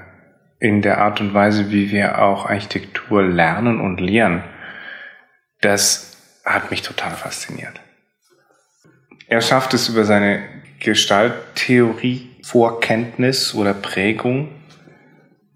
[0.59, 4.43] in der Art und Weise, wie wir auch Architektur lernen und lehren.
[5.61, 7.79] Das hat mich total fasziniert.
[9.27, 10.43] Er schafft es über seine
[10.79, 14.49] Gestalttheorie Vorkenntnis oder Prägung,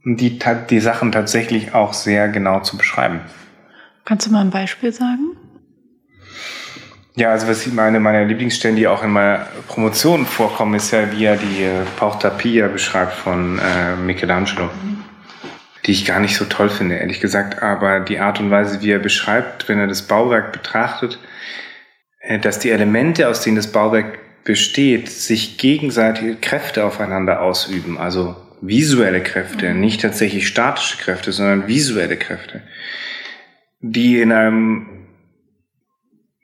[0.06, 3.20] die, die Sachen tatsächlich auch sehr genau zu beschreiben.
[4.06, 5.36] Kannst du mal ein Beispiel sagen?
[7.18, 11.12] Ja, also was ich meine, meine Lieblingsstellen, die auch in meiner Promotion vorkommen, ist ja,
[11.12, 14.66] wie er die äh, Porta Pia beschreibt von äh, Michelangelo.
[14.66, 15.04] Mhm.
[15.86, 17.62] Die ich gar nicht so toll finde, ehrlich gesagt.
[17.62, 21.20] Aber die Art und Weise, wie er beschreibt, wenn er das Bauwerk betrachtet,
[22.22, 28.38] äh, dass die Elemente, aus denen das Bauwerk besteht, sich gegenseitige Kräfte aufeinander ausüben, also
[28.62, 29.82] visuelle Kräfte, mhm.
[29.82, 32.62] nicht tatsächlich statische Kräfte, sondern visuelle Kräfte,
[33.82, 34.86] die in einem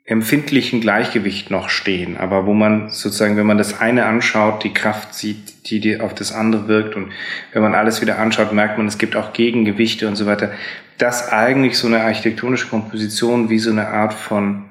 [0.04, 5.14] empfindlichen Gleichgewicht noch stehen, aber wo man sozusagen, wenn man das eine anschaut, die Kraft
[5.14, 7.10] sieht, die, die auf das andere wirkt und
[7.54, 10.52] wenn man alles wieder anschaut, merkt man, es gibt auch Gegengewichte und so weiter.
[10.98, 14.66] Das eigentlich so eine architektonische Komposition wie so eine Art von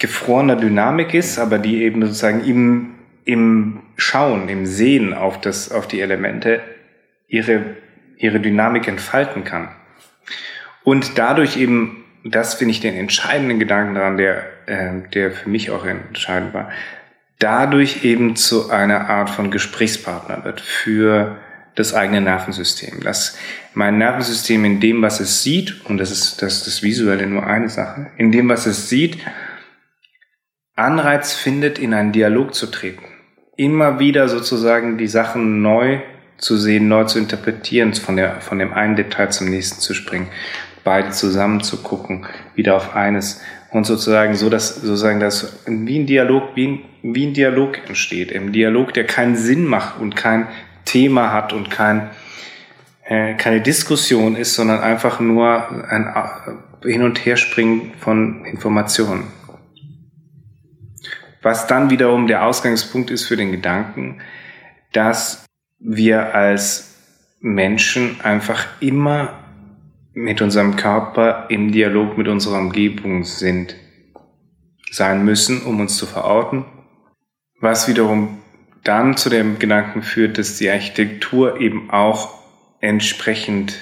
[0.00, 2.94] gefrorener Dynamik ist, aber die eben sozusagen im,
[3.24, 6.60] im Schauen, im Sehen auf, das, auf die Elemente
[7.28, 7.76] ihre,
[8.16, 9.68] ihre Dynamik entfalten kann.
[10.82, 15.70] Und dadurch eben, das finde ich den entscheidenden Gedanken daran, der, äh, der für mich
[15.70, 16.70] auch entscheidend war,
[17.38, 21.36] dadurch eben zu einer Art von Gesprächspartner wird für
[21.74, 23.00] das eigene Nervensystem.
[23.02, 23.38] Dass
[23.74, 27.68] mein Nervensystem in dem, was es sieht, und das ist das, das Visuelle nur eine
[27.68, 29.18] Sache, in dem, was es sieht,
[30.80, 33.04] Anreiz findet, in einen Dialog zu treten.
[33.56, 36.00] Immer wieder sozusagen die Sachen neu
[36.38, 40.28] zu sehen, neu zu interpretieren, von, der, von dem einen Detail zum nächsten zu springen,
[40.84, 46.06] beide zusammen zu gucken, wieder auf eines und sozusagen so, dass sozusagen das wie ein
[46.06, 48.32] Dialog, wie ein, wie ein Dialog entsteht.
[48.32, 50.48] Im Dialog, der keinen Sinn macht und kein
[50.84, 52.10] Thema hat und kein,
[53.04, 59.39] äh, keine Diskussion ist, sondern einfach nur ein äh, Hin- und Herspringen von Informationen
[61.42, 64.20] was dann wiederum der Ausgangspunkt ist für den Gedanken,
[64.92, 65.44] dass
[65.78, 66.94] wir als
[67.40, 69.40] Menschen einfach immer
[70.12, 73.76] mit unserem Körper im Dialog mit unserer Umgebung sind,
[74.90, 76.64] sein müssen, um uns zu verorten,
[77.60, 78.38] was wiederum
[78.82, 82.40] dann zu dem Gedanken führt, dass die Architektur eben auch
[82.80, 83.76] entsprechend,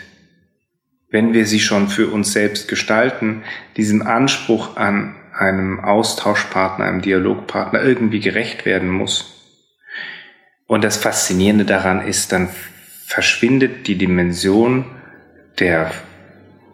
[1.10, 3.42] wenn wir sie schon für uns selbst gestalten,
[3.76, 9.34] diesem Anspruch an einem Austauschpartner, einem Dialogpartner irgendwie gerecht werden muss.
[10.66, 12.48] Und das Faszinierende daran ist, dann
[13.06, 14.84] verschwindet die Dimension
[15.60, 15.92] der,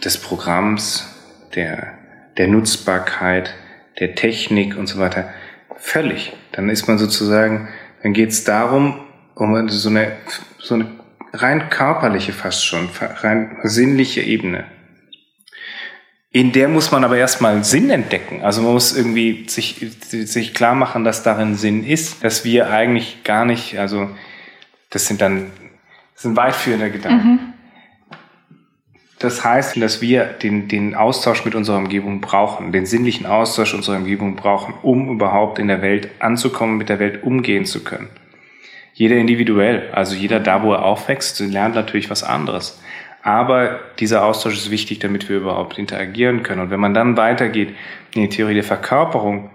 [0.03, 1.15] des Programms,
[1.55, 1.99] der,
[2.39, 3.55] der Nutzbarkeit,
[4.01, 5.29] der Technik und so weiter
[5.77, 6.33] völlig.
[6.53, 7.69] Dann ist man sozusagen,
[8.03, 9.01] dann geht es darum,
[9.35, 10.12] um so eine,
[10.59, 10.87] so eine
[11.33, 14.65] rein körperliche fast schon, rein sinnliche Ebene
[16.35, 18.43] in der muss man aber erstmal Sinn entdecken.
[18.43, 23.22] Also man muss irgendwie sich, sich klar machen, dass darin Sinn ist, dass wir eigentlich
[23.22, 24.11] gar nicht, also
[24.91, 25.53] das sind dann
[26.14, 27.28] das sind weitführende Gedanken.
[27.28, 27.39] Mhm.
[29.20, 33.99] Das heißt, dass wir den, den Austausch mit unserer Umgebung brauchen, den sinnlichen Austausch unserer
[33.99, 38.09] Umgebung brauchen, um überhaupt in der Welt anzukommen, mit der Welt umgehen zu können.
[38.93, 42.80] Jeder individuell, also jeder da, wo er aufwächst, lernt natürlich was anderes.
[43.25, 46.61] Aber dieser Austausch ist wichtig, damit wir überhaupt interagieren können.
[46.61, 47.75] Und wenn man dann weitergeht
[48.14, 49.49] in die Theorie der Verkörperung,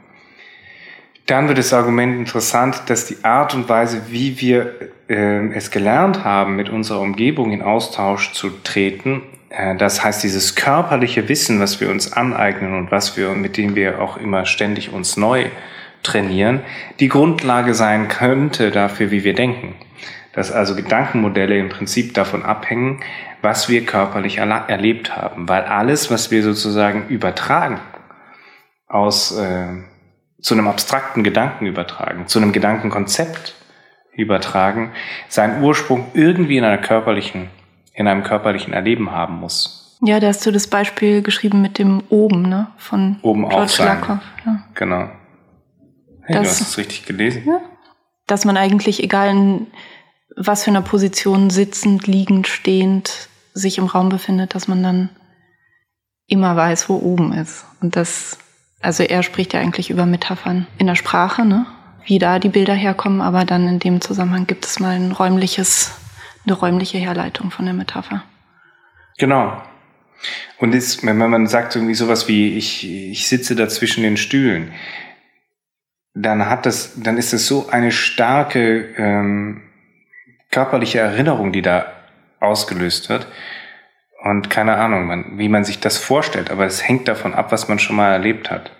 [1.27, 4.73] dann wird das Argument interessant, dass die Art und Weise, wie wir
[5.07, 10.55] äh, es gelernt haben, mit unserer Umgebung in Austausch zu treten, äh, das heißt, dieses
[10.55, 14.91] körperliche Wissen, was wir uns aneignen und was wir, mit dem wir auch immer ständig
[14.91, 15.45] uns neu
[16.01, 16.61] trainieren,
[16.99, 19.75] die Grundlage sein könnte dafür, wie wir denken.
[20.33, 23.01] Dass also Gedankenmodelle im Prinzip davon abhängen,
[23.41, 25.49] was wir körperlich erlebt haben.
[25.49, 27.79] Weil alles, was wir sozusagen übertragen,
[28.87, 29.67] aus äh,
[30.41, 33.55] zu einem abstrakten Gedanken übertragen, zu einem Gedankenkonzept
[34.13, 34.91] übertragen,
[35.27, 37.49] seinen Ursprung irgendwie in einer körperlichen,
[37.93, 39.97] in einem körperlichen Erleben haben muss.
[40.01, 42.67] Ja, da hast du das Beispiel geschrieben mit dem Oben, ne?
[42.77, 44.19] Von Oben George Lakoff.
[44.45, 44.63] Ja.
[44.73, 45.09] Genau.
[46.23, 47.43] Hey, das, du hast es richtig gelesen.
[47.45, 47.61] Ja.
[48.25, 49.67] Dass man eigentlich, egal in
[50.35, 55.09] was für einer Position sitzend, liegend, stehend, sich im Raum befindet, dass man dann
[56.27, 57.65] immer weiß, wo oben ist.
[57.81, 58.37] Und das,
[58.79, 61.65] also er spricht ja eigentlich über Metaphern in der Sprache, ne?
[62.05, 65.91] wie da die Bilder herkommen, aber dann in dem Zusammenhang gibt es mal ein räumliches,
[66.45, 68.23] eine räumliche Herleitung von der Metapher.
[69.17, 69.61] Genau.
[70.59, 74.71] Und ist, wenn man sagt irgendwie sowas wie, ich, ich sitze da zwischen den Stühlen,
[76.13, 79.68] dann hat das, dann ist es so eine starke ähm,
[80.51, 81.87] körperliche Erinnerung, die da
[82.39, 83.27] ausgelöst wird.
[84.23, 87.79] Und keine Ahnung, wie man sich das vorstellt, aber es hängt davon ab, was man
[87.79, 88.71] schon mal erlebt hat.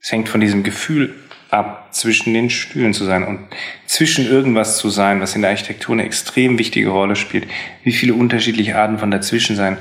[0.00, 1.14] Es hängt von diesem Gefühl
[1.50, 3.40] ab, zwischen den Stühlen zu sein und
[3.86, 7.46] zwischen irgendwas zu sein, was in der Architektur eine extrem wichtige Rolle spielt.
[7.84, 9.78] Wie viele unterschiedliche Arten von dazwischen sein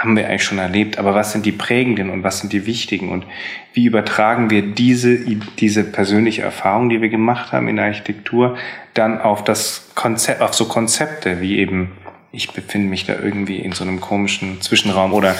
[0.00, 3.10] haben wir eigentlich schon erlebt, aber was sind die prägenden und was sind die wichtigen
[3.10, 3.26] und
[3.74, 5.18] wie übertragen wir diese,
[5.58, 8.56] diese persönliche Erfahrung, die wir gemacht haben in der Architektur,
[8.94, 11.92] dann auf das Konzept, auf so Konzepte wie eben
[12.32, 15.34] ich befinde mich da irgendwie in so einem komischen Zwischenraum oder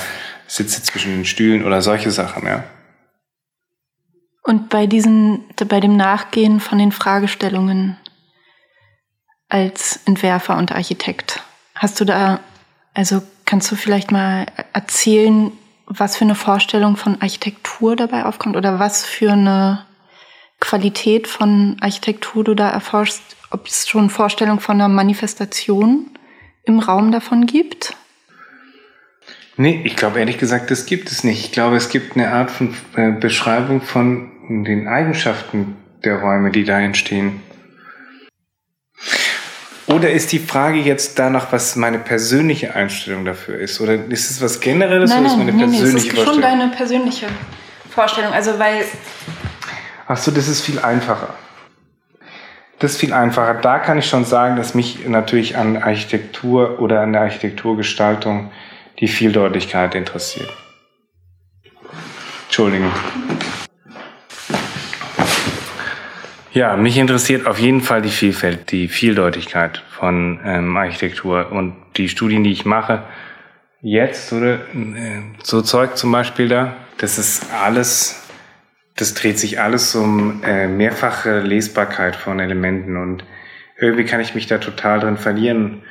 [0.47, 2.65] sitze zwischen den Stühlen oder solche Sachen, ja.
[4.43, 7.97] Und bei diesen, bei dem Nachgehen von den Fragestellungen
[9.49, 11.43] als Entwerfer und Architekt,
[11.75, 12.41] hast du da,
[12.93, 15.51] also kannst du vielleicht mal erzählen,
[15.87, 19.85] was für eine Vorstellung von Architektur dabei aufkommt oder was für eine
[20.61, 23.21] Qualität von Architektur du da erforschst,
[23.51, 26.11] ob es schon Vorstellung von einer Manifestation
[26.63, 27.97] im Raum davon gibt?
[29.57, 31.47] Nee, ich glaube ehrlich gesagt, das gibt es nicht.
[31.47, 34.31] Ich glaube, es gibt eine Art von äh, Beschreibung von
[34.65, 37.43] den Eigenschaften der Räume, die da entstehen.
[39.93, 43.81] Oder ist die Frage jetzt danach, was meine persönliche Einstellung dafür ist?
[43.81, 46.41] Oder ist es was Generelles nein, oder ist meine nein, persönliche nee, es ist schon
[46.41, 47.27] deine persönliche
[47.91, 48.33] Vorstellung.
[48.33, 48.85] Also weil.
[50.07, 51.35] Ach so, das ist viel einfacher.
[52.79, 53.55] Das ist viel einfacher.
[53.55, 58.51] Da kann ich schon sagen, dass mich natürlich an Architektur oder an der Architekturgestaltung
[59.01, 60.51] die Vieldeutigkeit interessiert.
[62.47, 62.91] Entschuldigung.
[66.53, 72.09] Ja, mich interessiert auf jeden Fall die Vielfalt, die Vieldeutigkeit von ähm, Architektur und die
[72.09, 73.05] Studien, die ich mache.
[73.83, 78.21] Jetzt, oder äh, so Zeug zum Beispiel da, das ist alles
[79.01, 83.25] das dreht sich alles um äh, mehrfache Lesbarkeit von Elementen und
[83.79, 85.83] irgendwie kann ich mich da total drin verlieren.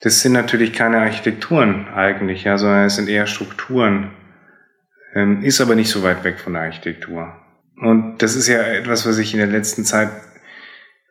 [0.00, 4.12] Das sind natürlich keine Architekturen eigentlich, ja, sondern es sind eher Strukturen.
[5.12, 7.34] Ähm, ist aber nicht so weit weg von der Architektur.
[7.80, 10.10] Und das ist ja etwas, was ich in der letzten Zeit,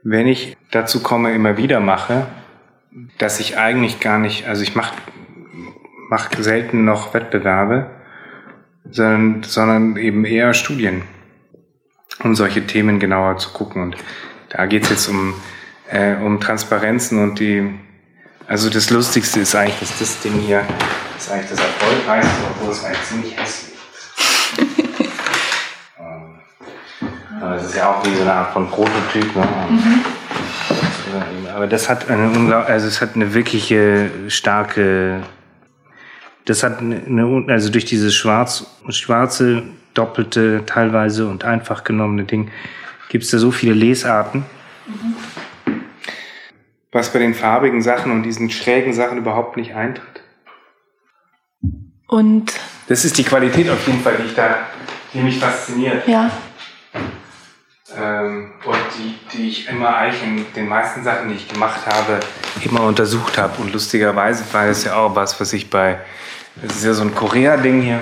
[0.03, 2.27] wenn ich dazu komme, immer wieder mache,
[3.17, 4.93] dass ich eigentlich gar nicht, also ich mache
[6.09, 7.89] mach selten noch Wettbewerbe,
[8.89, 11.03] sondern, sondern eben eher Studien,
[12.23, 13.83] um solche Themen genauer zu gucken.
[13.83, 13.95] Und
[14.49, 15.35] da geht es jetzt um,
[15.89, 17.79] äh, um Transparenzen und die,
[18.47, 20.65] also das Lustigste ist eigentlich, dass das Ding hier
[21.15, 24.57] ist eigentlich das erfolgreichste, obwohl es eigentlich ziemlich hässlich ist.
[25.99, 26.39] ähm,
[27.41, 29.35] aber es ist ja auch wie so eine Art von Prototyp.
[29.35, 29.47] Ne?
[29.69, 30.05] Mhm.
[31.55, 35.21] Aber das hat eine, also es hat eine wirkliche starke
[36.49, 39.63] das hat eine, also durch dieses schwarz, schwarze,
[39.93, 42.49] doppelte teilweise und einfach genommene Ding
[43.09, 44.45] gibt es da so viele Lesarten.
[44.87, 45.81] Mhm.
[46.91, 50.23] Was bei den farbigen Sachen und diesen schrägen Sachen überhaupt nicht eintritt.
[52.07, 52.51] Und
[52.87, 54.57] das ist die Qualität auf jeden Fall, die, ich da,
[55.13, 56.07] die mich fasziniert.
[56.07, 56.31] Ja.
[57.97, 62.19] Ähm, und die, die ich immer eigentlich in den meisten Sachen, die ich gemacht habe,
[62.63, 63.61] immer untersucht habe.
[63.61, 65.99] Und lustigerweise war das ja auch was, was ich bei,
[66.61, 68.01] das ist ja so ein Korea-Ding hier.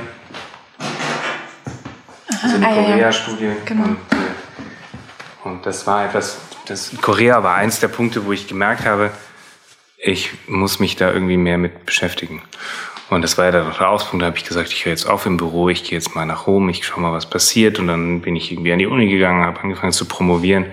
[2.29, 2.91] So eine ah, ja, ja.
[2.91, 3.51] Korea-Studie.
[3.65, 3.83] Genau.
[3.83, 8.85] Und, äh, und das war etwas, das Korea war eins der Punkte, wo ich gemerkt
[8.85, 9.11] habe,
[9.97, 12.41] ich muss mich da irgendwie mehr mit beschäftigen.
[13.09, 15.25] Und das war ja dann der Auspunkt, da habe ich gesagt, ich höre jetzt auf
[15.25, 17.79] im Büro, ich gehe jetzt mal nach Home, ich schaue mal, was passiert.
[17.79, 20.65] Und dann bin ich irgendwie an die Uni gegangen, habe angefangen zu promovieren,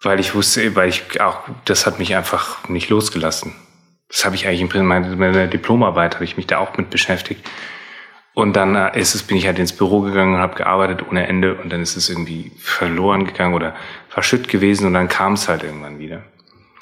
[0.00, 3.54] weil ich wusste, weil ich auch, das hat mich einfach nicht losgelassen.
[4.08, 7.48] Das habe ich eigentlich im meine, meine Diplomarbeit habe ich mich da auch mit beschäftigt.
[8.34, 11.26] Und dann äh, ist es, bin ich halt ins Büro gegangen und habe gearbeitet ohne
[11.26, 13.74] Ende und dann ist es irgendwie verloren gegangen oder
[14.08, 16.22] verschütt gewesen und dann kam es halt irgendwann wieder.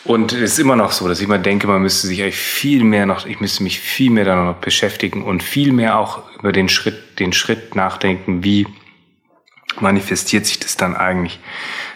[0.05, 2.85] Und es ist immer noch so, dass ich immer denke, man müsste sich eigentlich viel
[2.85, 6.53] mehr noch, ich müsste mich viel mehr da noch beschäftigen und viel mehr auch über
[6.53, 8.67] den Schritt, den Schritt nachdenken, wie
[9.79, 11.39] manifestiert sich das dann eigentlich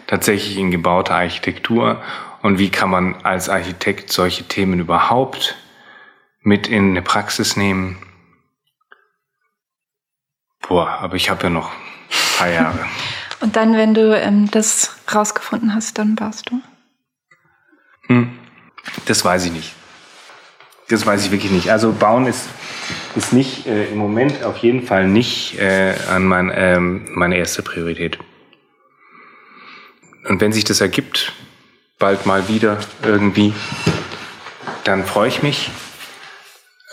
[0.07, 2.03] tatsächlich in gebauter Architektur
[2.43, 5.57] und wie kann man als Architekt solche Themen überhaupt
[6.43, 7.97] mit in eine Praxis nehmen.
[10.69, 12.79] Boah, aber ich habe ja noch ein paar Jahre.
[13.41, 16.63] Und dann, wenn du ähm, das rausgefunden hast, dann warst du?
[18.09, 18.31] Hm.
[19.07, 19.75] Das weiß ich nicht.
[20.89, 21.71] Das weiß ich wirklich nicht.
[21.71, 22.49] Also bauen ist,
[23.17, 27.63] ist nicht äh, im Moment auf jeden Fall nicht äh, an mein, ähm, meine erste
[27.63, 28.19] Priorität.
[30.29, 31.33] Und wenn sich das ergibt,
[31.99, 33.55] bald mal wieder irgendwie,
[34.85, 35.71] dann freue ich mich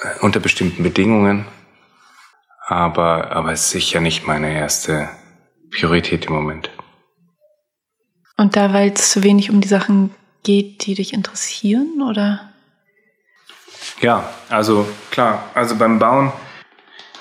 [0.02, 1.46] äh, unter bestimmten Bedingungen.
[2.66, 5.10] Aber, aber es ist sicher nicht meine erste
[5.72, 6.70] Priorität im Moment.
[8.38, 12.52] Und da, weil es zu wenig um die Sachen geht, die dich interessieren, oder?
[14.00, 16.32] Ja, also klar, also beim Bauen,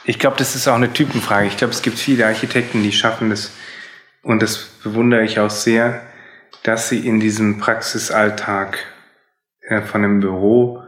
[0.04, 1.46] ich glaube, das ist auch eine Typenfrage.
[1.46, 3.52] Ich glaube, es gibt viele Architekten, die schaffen das,
[4.22, 6.02] und das bewundere ich auch sehr,
[6.62, 8.78] dass sie in diesem Praxisalltag
[9.62, 10.82] äh, von einem Büro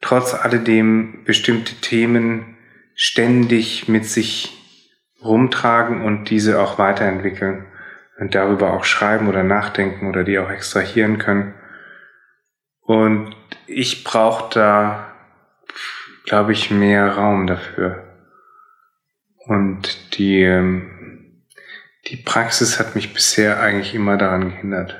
[0.00, 2.56] trotz alledem bestimmte Themen
[2.94, 4.52] ständig mit sich
[5.22, 7.66] rumtragen und diese auch weiterentwickeln
[8.18, 11.54] und darüber auch schreiben oder nachdenken oder die auch extrahieren können.
[12.80, 13.34] Und
[13.66, 15.12] ich brauche da,
[16.24, 18.04] glaube ich, mehr Raum dafür.
[19.46, 21.42] Und die, ähm,
[22.06, 24.96] die Praxis hat mich bisher eigentlich immer daran gehindert.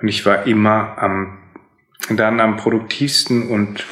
[0.00, 1.38] Und ich war immer am,
[2.08, 3.84] dann am produktivsten und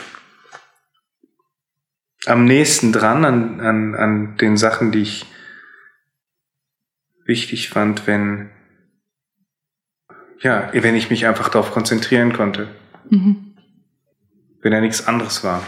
[2.27, 5.27] am nächsten dran an, an, an den Sachen, die ich
[7.27, 8.51] wichtig fand, wenn,
[10.41, 12.69] ja, wenn ich mich einfach darauf konzentrieren konnte.
[13.11, 13.55] Mhm.
[14.63, 15.63] Wenn da nichts anderes war.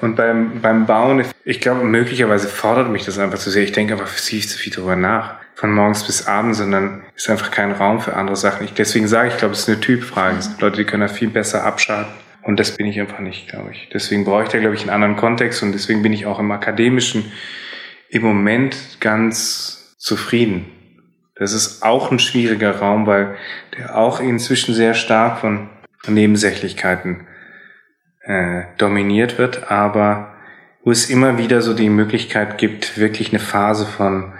[0.00, 3.64] Und beim, beim Bauen, ich glaube, möglicherweise fordert mich das einfach zu sehr.
[3.64, 5.36] Ich denke einfach viel zu viel darüber nach.
[5.54, 8.64] Von morgens bis abends, sondern ist einfach kein Raum für andere Sachen.
[8.64, 10.36] Ich, deswegen sage ich, glaube, es ist eine Typfrage.
[10.38, 12.12] Es gibt Leute, die können da viel besser abschalten.
[12.42, 13.88] Und das bin ich einfach nicht, glaube ich.
[13.92, 16.50] Deswegen brauche ich da, glaube ich, einen anderen Kontext und deswegen bin ich auch im
[16.50, 17.32] Akademischen
[18.10, 20.66] im Moment ganz zufrieden.
[21.36, 23.36] Das ist auch ein schwieriger Raum, weil
[23.76, 25.68] der auch inzwischen sehr stark von
[26.06, 27.26] Nebensächlichkeiten
[28.22, 30.34] äh, dominiert wird, aber
[30.84, 34.34] wo es immer wieder so die Möglichkeit gibt, wirklich eine Phase von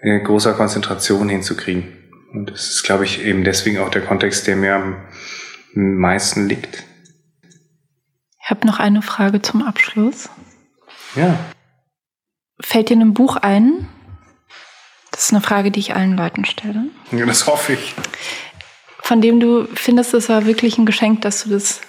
[0.00, 1.84] äh, großer Konzentration hinzukriegen.
[2.32, 4.96] Und das ist, glaube ich, eben deswegen auch der Kontext, der mir am
[5.74, 6.84] meisten liegt.
[8.42, 10.30] Ich habe noch eine Frage zum Abschluss.
[11.14, 11.38] Ja.
[12.60, 13.88] Fällt dir ein Buch ein,
[15.22, 16.86] das ist eine Frage, die ich allen Leuten stelle.
[17.12, 17.94] Ja, das hoffe ich.
[19.02, 21.80] Von dem du findest, es war wirklich ein Geschenk, dass du das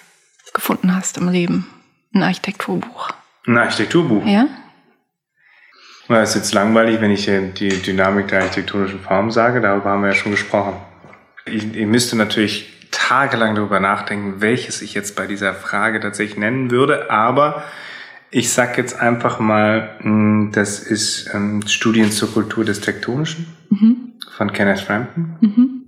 [0.54, 1.68] gefunden hast im Leben.
[2.14, 3.10] Ein Architekturbuch.
[3.48, 4.24] Ein Architekturbuch?
[4.28, 4.50] Ja.
[6.08, 9.62] Das ist jetzt langweilig, wenn ich die Dynamik der architektonischen Form sage.
[9.62, 10.76] Darüber haben wir ja schon gesprochen.
[11.46, 16.70] Ich, ich müsste natürlich tagelang darüber nachdenken, welches ich jetzt bei dieser Frage tatsächlich nennen
[16.70, 17.10] würde.
[17.10, 17.64] Aber
[18.34, 24.14] ich sag jetzt einfach mal, hm, das ist ähm, Studien zur Kultur des Tektonischen mhm.
[24.36, 25.38] von Kenneth Frampton.
[25.40, 25.84] Mhm.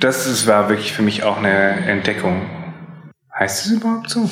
[0.00, 2.42] Das ist, war wirklich für mich auch eine Entdeckung.
[3.34, 4.30] Heißt es überhaupt so?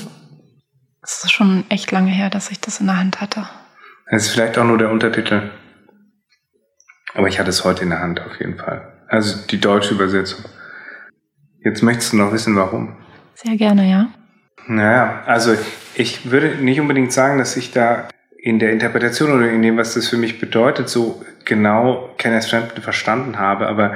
[1.03, 3.49] Es ist schon echt lange her, dass ich das in der Hand hatte.
[4.07, 5.51] Es ist vielleicht auch nur der Untertitel.
[7.15, 8.93] Aber ich hatte es heute in der Hand auf jeden Fall.
[9.09, 10.45] Also die deutsche Übersetzung.
[11.65, 12.97] Jetzt möchtest du noch wissen, warum?
[13.35, 14.09] Sehr gerne, ja.
[14.67, 15.55] Naja, also
[15.95, 19.95] ich würde nicht unbedingt sagen, dass ich da in der Interpretation oder in dem, was
[19.95, 23.67] das für mich bedeutet, so genau Kenneth Frampton verstanden habe.
[23.67, 23.95] Aber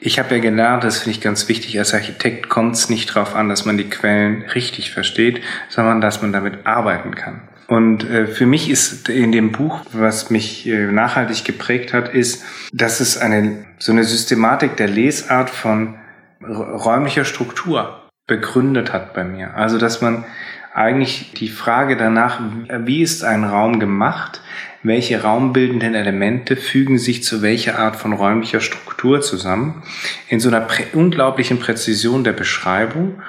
[0.00, 3.34] ich habe ja gelernt, das finde ich ganz wichtig, als Architekt kommt es nicht darauf
[3.34, 7.42] an, dass man die Quellen richtig versteht, sondern dass man damit arbeiten kann.
[7.66, 12.42] Und äh, für mich ist in dem Buch, was mich äh, nachhaltig geprägt hat, ist,
[12.72, 15.96] dass es eine so eine Systematik der Lesart von
[16.42, 17.99] räumlicher Struktur
[18.30, 19.54] begründet hat bei mir.
[19.54, 20.24] Also dass man
[20.72, 24.40] eigentlich die Frage danach, wie ist ein Raum gemacht,
[24.84, 29.82] welche raumbildenden Elemente fügen sich zu welcher Art von räumlicher Struktur zusammen,
[30.28, 33.20] in so einer prä unglaublichen Präzision der Beschreibung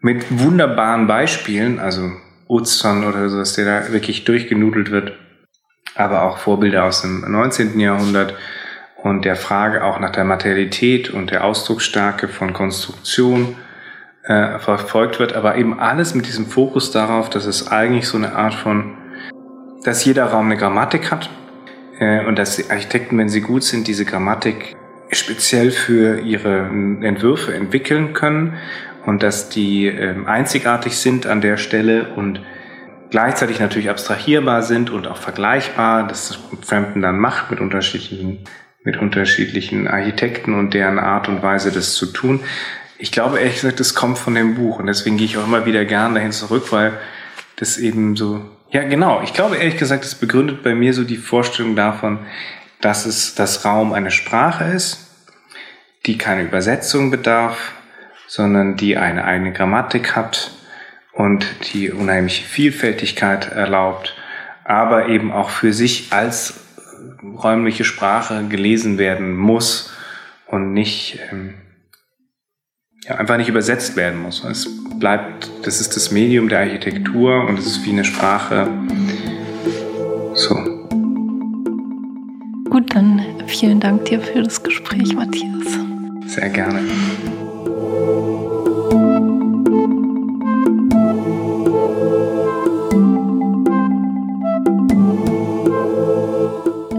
[0.00, 2.12] mit wunderbaren Beispielen, also
[2.48, 5.14] Utzon oder so, dass der da wirklich durchgenudelt wird.
[5.94, 7.80] Aber auch Vorbilder aus dem 19.
[7.80, 8.34] Jahrhundert
[9.02, 13.56] und der Frage auch nach der Materialität und der Ausdrucksstärke von Konstruktion
[14.24, 18.34] äh, verfolgt wird, aber eben alles mit diesem Fokus darauf, dass es eigentlich so eine
[18.34, 18.96] Art von,
[19.84, 21.30] dass jeder Raum eine Grammatik hat
[21.98, 24.76] äh, und dass die Architekten, wenn sie gut sind, diese Grammatik
[25.10, 26.68] speziell für ihre
[27.00, 28.58] Entwürfe entwickeln können
[29.06, 32.40] und dass die äh, einzigartig sind an der Stelle und
[33.10, 38.44] gleichzeitig natürlich abstrahierbar sind und auch vergleichbar, das Frampton dann macht mit unterschiedlichen,
[38.84, 42.40] mit unterschiedlichen Architekten und deren Art und Weise, das zu tun.
[42.98, 44.80] Ich glaube ehrlich gesagt, das kommt von dem Buch.
[44.80, 46.98] Und deswegen gehe ich auch immer wieder gern dahin zurück, weil
[47.56, 51.16] das eben so, ja genau, ich glaube ehrlich gesagt, das begründet bei mir so die
[51.16, 52.18] Vorstellung davon,
[52.80, 55.08] dass es das Raum eine Sprache ist,
[56.06, 57.72] die keine Übersetzung bedarf,
[58.26, 60.52] sondern die eine eigene Grammatik hat
[61.12, 64.14] und die unheimliche Vielfältigkeit erlaubt,
[64.64, 66.60] aber eben auch für sich als
[67.22, 69.92] räumliche Sprache gelesen werden muss
[70.46, 71.54] und nicht ähm,
[73.08, 74.44] ja, einfach nicht übersetzt werden muss.
[74.44, 78.68] Es bleibt, das ist das Medium der Architektur und es ist wie eine Sprache.
[80.34, 80.54] So.
[82.70, 85.78] Gut, dann vielen Dank dir für das Gespräch, Matthias.
[86.26, 86.80] Sehr gerne.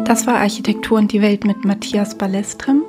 [0.05, 2.81] Das war Architektur und die Welt mit Matthias Ballestrem.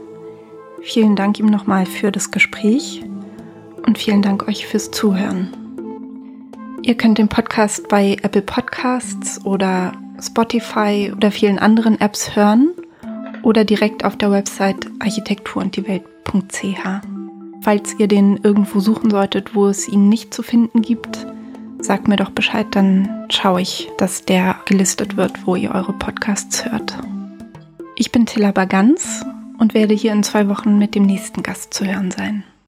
[0.81, 3.05] Vielen Dank ihm nochmal für das Gespräch
[3.91, 5.49] und vielen Dank euch fürs Zuhören.
[6.83, 9.91] Ihr könnt den Podcast bei Apple Podcasts oder
[10.23, 12.71] Spotify oder vielen anderen Apps hören
[13.43, 16.79] oder direkt auf der Website architekturunddiewelt.ch.
[17.63, 21.27] Falls ihr den irgendwo suchen solltet, wo es ihn nicht zu finden gibt,
[21.81, 26.65] sagt mir doch Bescheid, dann schaue ich, dass der gelistet wird, wo ihr eure Podcasts
[26.65, 26.97] hört.
[27.97, 29.27] Ich bin Tilla Bagans
[29.59, 32.45] und werde hier in zwei Wochen mit dem nächsten Gast zu hören sein.